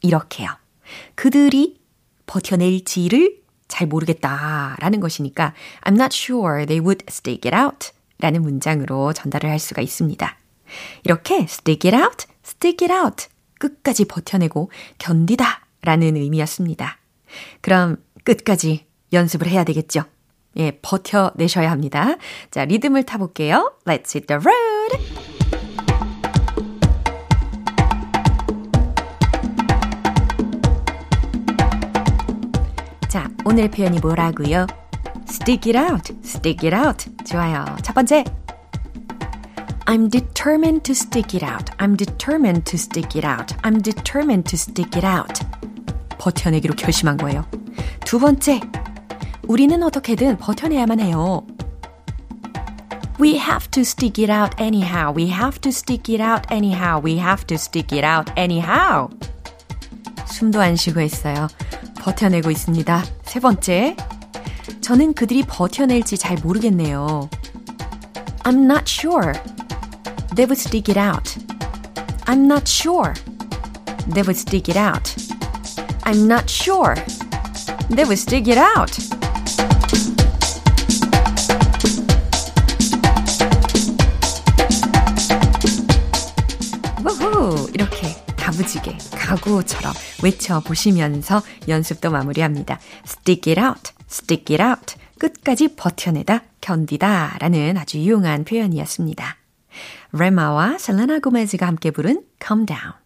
이렇게요. 0.00 0.48
그들이 1.14 1.80
버텨낼지를 2.26 3.42
잘 3.68 3.86
모르겠다 3.86 4.76
라는 4.80 5.00
것이니까 5.00 5.54
I'm 5.82 5.94
not 5.94 6.14
sure 6.14 6.66
they 6.66 6.80
would 6.80 7.04
stick 7.08 7.50
it 7.50 7.56
out 7.56 7.92
라는 8.18 8.42
문장으로 8.42 9.12
전달을 9.12 9.48
할 9.48 9.58
수가 9.58 9.82
있습니다. 9.82 10.36
이렇게 11.04 11.42
stick 11.44 11.90
it 11.90 11.96
out, 11.96 12.26
stick 12.44 12.86
it 12.86 12.92
out 12.92 13.28
끝까지 13.58 14.04
버텨내고 14.06 14.70
견디다 14.98 15.61
라는 15.82 16.16
의미였습니다. 16.16 16.98
그럼 17.60 17.96
끝까지 18.24 18.86
연습을 19.12 19.48
해야 19.48 19.64
되겠죠? 19.64 20.04
예, 20.56 20.78
버텨내셔야 20.82 21.70
합니다. 21.70 22.16
자, 22.50 22.64
리듬을 22.64 23.04
타볼게요. 23.04 23.74
Let's 23.84 24.14
hit 24.14 24.26
the 24.26 24.40
road! 24.40 25.22
자, 33.08 33.30
오늘 33.44 33.70
표현이 33.70 34.00
뭐라고요? 34.00 34.66
Stick 35.28 35.72
it 35.72 35.78
out, 35.78 36.14
stick 36.24 36.68
it 36.68 36.74
out. 36.74 37.10
좋아요. 37.24 37.64
첫 37.82 37.94
번째. 37.94 38.24
I'm 39.86 40.08
determined 40.08 40.84
to 40.84 40.92
stick 40.92 41.34
it 41.34 41.44
out. 41.44 41.70
I'm 41.78 41.96
determined 41.96 42.64
to 42.70 42.78
stick 42.78 43.16
it 43.16 43.26
out. 43.26 43.54
I'm 43.62 43.82
determined 43.82 44.48
to 44.48 44.56
stick 44.56 44.96
it 44.96 45.04
out. 45.04 45.40
버텨내기로 46.22 46.74
결심한 46.74 47.16
거예요. 47.16 47.44
두 48.04 48.20
번째. 48.20 48.60
우리는 49.48 49.82
어떻게든 49.82 50.38
버텨내야만 50.38 51.00
해요. 51.00 51.44
We 53.20 53.34
have 53.34 53.68
to 53.72 53.82
stick 53.82 54.22
it 54.22 54.32
out 54.32 54.54
anyhow. 54.62 55.12
We 55.14 55.30
have 55.30 55.60
to 55.60 55.70
stick 55.70 56.14
it 56.14 56.22
out 56.22 56.46
anyhow. 56.52 57.02
We 57.04 57.18
have 57.18 57.44
to 57.46 57.56
stick 57.56 57.96
it 57.96 58.06
out 58.06 58.32
anyhow. 58.38 59.08
숨도 60.26 60.60
안 60.60 60.76
쉬고 60.76 61.00
있어요. 61.00 61.48
버텨내고 62.00 62.50
있습니다. 62.52 63.04
세 63.24 63.40
번째. 63.40 63.96
저는 64.80 65.14
그들이 65.14 65.42
버텨낼지 65.42 66.18
잘 66.18 66.36
모르겠네요. 66.38 67.28
I'm 68.44 68.64
not 68.64 68.84
sure. 68.86 69.32
They 70.36 70.46
would 70.46 70.58
stick 70.58 70.88
it 70.88 70.98
out. 70.98 71.38
I'm 72.26 72.46
not 72.46 72.68
sure. 72.68 73.12
They 74.14 74.22
would 74.22 74.38
stick 74.38 74.70
it 74.70 74.78
out. 74.78 75.31
I'm 76.04 76.26
not 76.26 76.50
sure. 76.50 76.94
They 77.88 78.04
would 78.04 78.18
stick 78.18 78.48
it 78.48 78.58
out. 78.58 78.98
우후! 87.04 87.70
이렇게 87.74 88.08
다부지게 88.36 88.98
가구처럼 89.16 89.92
외쳐보시면서 90.22 91.42
연습도 91.68 92.10
마무리합니다. 92.10 92.78
Stick 93.06 93.52
it 93.52 93.60
out, 93.60 93.92
stick 94.10 94.54
it 94.54 94.62
out. 94.62 94.96
끝까지 95.18 95.76
버텨내다, 95.76 96.42
견디다 96.60 97.36
라는 97.38 97.76
아주 97.76 97.98
유용한 97.98 98.44
표현이었습니다. 98.44 99.36
레마와 100.12 100.78
셀레나 100.78 101.20
고메즈가 101.20 101.66
함께 101.66 101.90
부른 101.90 102.22
Calm 102.44 102.66
Down. 102.66 103.01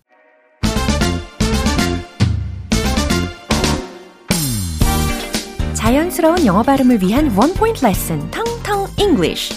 자연스러운 5.86 6.44
영어 6.46 6.64
발음을 6.64 7.00
위한 7.00 7.30
원 7.36 7.54
포인트 7.54 7.84
레슨 7.84 8.18
텅텅 8.32 8.88
English. 8.98 9.54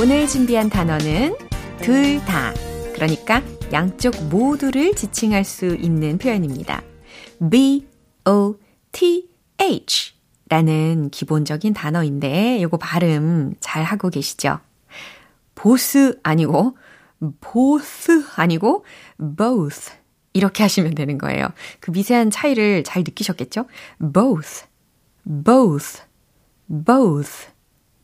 오늘 0.00 0.26
준비한 0.26 0.70
단어는 0.70 1.36
둘 1.82 2.24
다. 2.24 2.54
그러니까 2.94 3.42
양쪽 3.70 4.14
모두를 4.30 4.94
지칭할 4.94 5.44
수 5.44 5.76
있는 5.76 6.16
표현입니다. 6.16 6.82
B, 7.50 7.86
O, 8.24 8.54
T, 8.92 9.28
H 9.60 10.14
라는 10.48 11.10
기본적인 11.10 11.74
단어인데 11.74 12.62
요거 12.62 12.78
발음 12.78 13.52
잘 13.60 13.84
하고 13.84 14.08
계시죠? 14.08 14.60
보스 15.58 16.20
아니고 16.22 16.78
보스 17.40 18.24
아니고 18.36 18.84
both 19.36 19.90
이렇게 20.32 20.62
하시면 20.62 20.94
되는 20.94 21.18
거예요. 21.18 21.48
그 21.80 21.90
미세한 21.90 22.30
차이를 22.30 22.84
잘 22.84 23.02
느끼셨겠죠? 23.02 23.66
both, 24.12 24.66
both, 25.24 26.02
both 26.68 27.48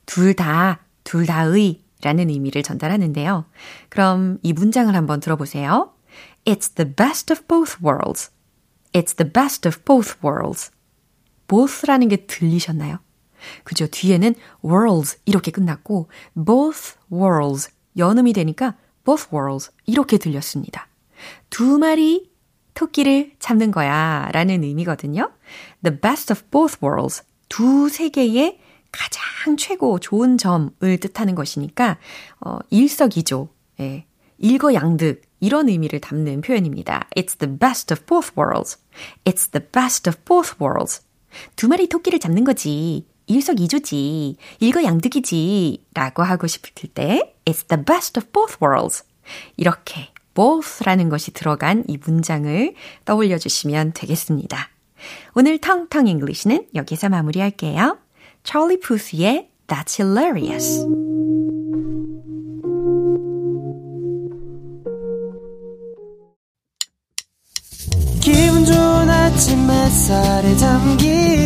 둘 0.05 0.35
다, 0.35 0.81
둘 1.05 1.27
다의 1.27 1.85
라는 2.03 2.29
의미를 2.29 2.65
전달하는데요. 2.65 3.45
그럼 3.89 4.39
이 4.43 4.53
문장을 4.53 4.93
한번 4.93 5.21
들어보세요. 5.21 5.93
It's 6.45 6.75
the 6.75 6.93
best 6.93 7.33
of 7.33 7.47
both 7.47 7.79
worlds. 7.81 8.33
It's 8.93 9.17
the 9.17 9.33
best 9.33 9.67
of 9.69 9.79
both 9.85 10.17
worlds. 10.25 10.73
both라는 11.47 12.09
게 12.09 12.27
들리셨나요? 12.27 12.99
그죠? 13.65 13.87
뒤에는 13.87 14.35
worlds 14.65 15.19
이렇게 15.25 15.51
끝났고 15.51 16.09
both 16.35 16.95
worlds 17.13 17.71
연음이 17.97 18.33
되니까 18.33 18.77
both 19.05 19.29
worlds 19.35 19.71
이렇게 19.87 20.19
들렸습니다. 20.19 20.89
두 21.51 21.79
마리 21.79 22.31
토끼를 22.75 23.33
잡는 23.39 23.71
거야 23.71 24.29
라는 24.33 24.63
의미거든요. 24.65 25.31
The 25.83 26.01
best 26.01 26.33
of 26.33 26.43
both 26.51 26.79
worlds. 26.85 27.23
두 27.49 27.89
세계의 27.89 28.59
가장 28.91 29.57
최고 29.57 29.99
좋은 29.99 30.39
점을 30.39 30.71
뜻하는 31.01 31.35
것이니까 31.35 31.99
어, 32.41 32.59
일석이조, 32.71 33.49
예, 33.81 34.07
일거양득 34.39 35.23
이런 35.41 35.69
의미를 35.69 36.01
담는 36.01 36.41
표현입니다. 36.41 37.09
It's 37.17 37.39
the 37.39 37.59
best 37.59 37.93
of 37.93 38.05
both 38.07 38.33
worlds. 38.39 38.79
It's 39.25 39.51
the 39.51 39.67
best 39.71 40.09
of 40.09 40.19
both 40.25 40.55
worlds. 40.61 41.03
두 41.57 41.69
마리 41.69 41.89
토끼를 41.89 42.19
잡는 42.19 42.45
거지. 42.45 43.07
일석이조지. 43.27 44.37
일거양득이지. 44.61 45.85
라고 45.95 46.23
하고 46.23 46.47
싶을 46.47 46.91
때 46.91 47.35
It's 47.45 47.69
the 47.69 47.85
best 47.85 48.19
of 48.19 48.29
both 48.33 48.57
worlds. 48.63 49.05
이렇게 49.57 50.09
both라는 50.35 51.09
것이 51.09 51.33
들어간 51.33 51.85
이 51.89 51.97
문장을 51.97 52.75
떠올려 53.05 53.39
주시면 53.39 53.93
되겠습니다. 53.95 54.71
오늘 55.35 55.59
텅텅 55.59 56.07
잉글리시는 56.07 56.67
여기서 56.75 57.09
마무리할게요. 57.09 57.99
찰리 58.43 58.81
푸스의 58.81 59.49
That's 59.67 60.01
Hilarious. 60.01 60.87
기분 68.21 68.65
좋은 68.65 69.11
아침 69.11 69.71
햇살에 69.71 70.57
바람과 70.57 71.44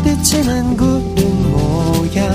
부딪히는 0.00 0.76
구름 0.76 1.52
모양 1.52 2.30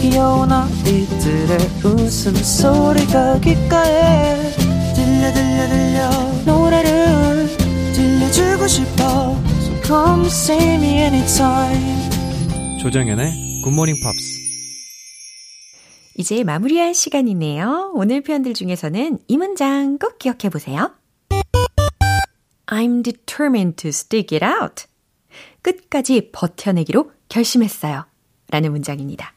귀여운 0.00 0.50
아이들의 0.50 1.58
웃음소리가 1.84 3.40
귓가에 3.40 4.50
들려 4.94 5.32
들려 5.32 5.68
들려 5.68 6.10
노래를 6.44 7.56
들려주고 7.94 8.66
싶어 8.66 9.36
So 9.60 9.82
come 9.84 10.26
see 10.26 10.74
me 10.74 10.98
anytime 10.98 12.80
조정연의 12.80 13.62
굿모닝 13.62 13.96
팝스 14.02 14.36
이제 16.18 16.42
마무리할 16.44 16.94
시간이네요. 16.94 17.92
오늘 17.94 18.22
표현들 18.22 18.54
중에서는 18.54 19.18
이 19.28 19.36
문장 19.36 19.98
꼭 19.98 20.18
기억해 20.18 20.48
보세요. 20.50 20.90
I'm 22.66 23.02
determined 23.04 23.76
to 23.76 23.90
stick 23.90 24.34
it 24.34 24.44
out. 24.44 24.86
끝까지 25.66 26.30
버텨내기로 26.30 27.10
결심했어요. 27.28 28.06
라는 28.50 28.70
문장입니다. 28.70 29.34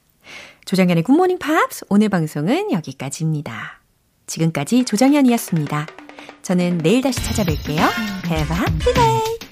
조정현의 0.65 1.03
굿모닝 1.03 1.39
팝스 1.39 1.85
오늘 1.89 2.09
방송은 2.09 2.71
여기까지입니다. 2.71 3.81
지금까지 4.27 4.85
조정현이었습니다. 4.85 5.87
저는 6.43 6.77
내일 6.79 7.01
다시 7.01 7.19
찾아뵐게요. 7.21 7.79
Have 8.27 8.55
a 8.55 8.61
happy 8.61 8.93
day! 8.93 9.48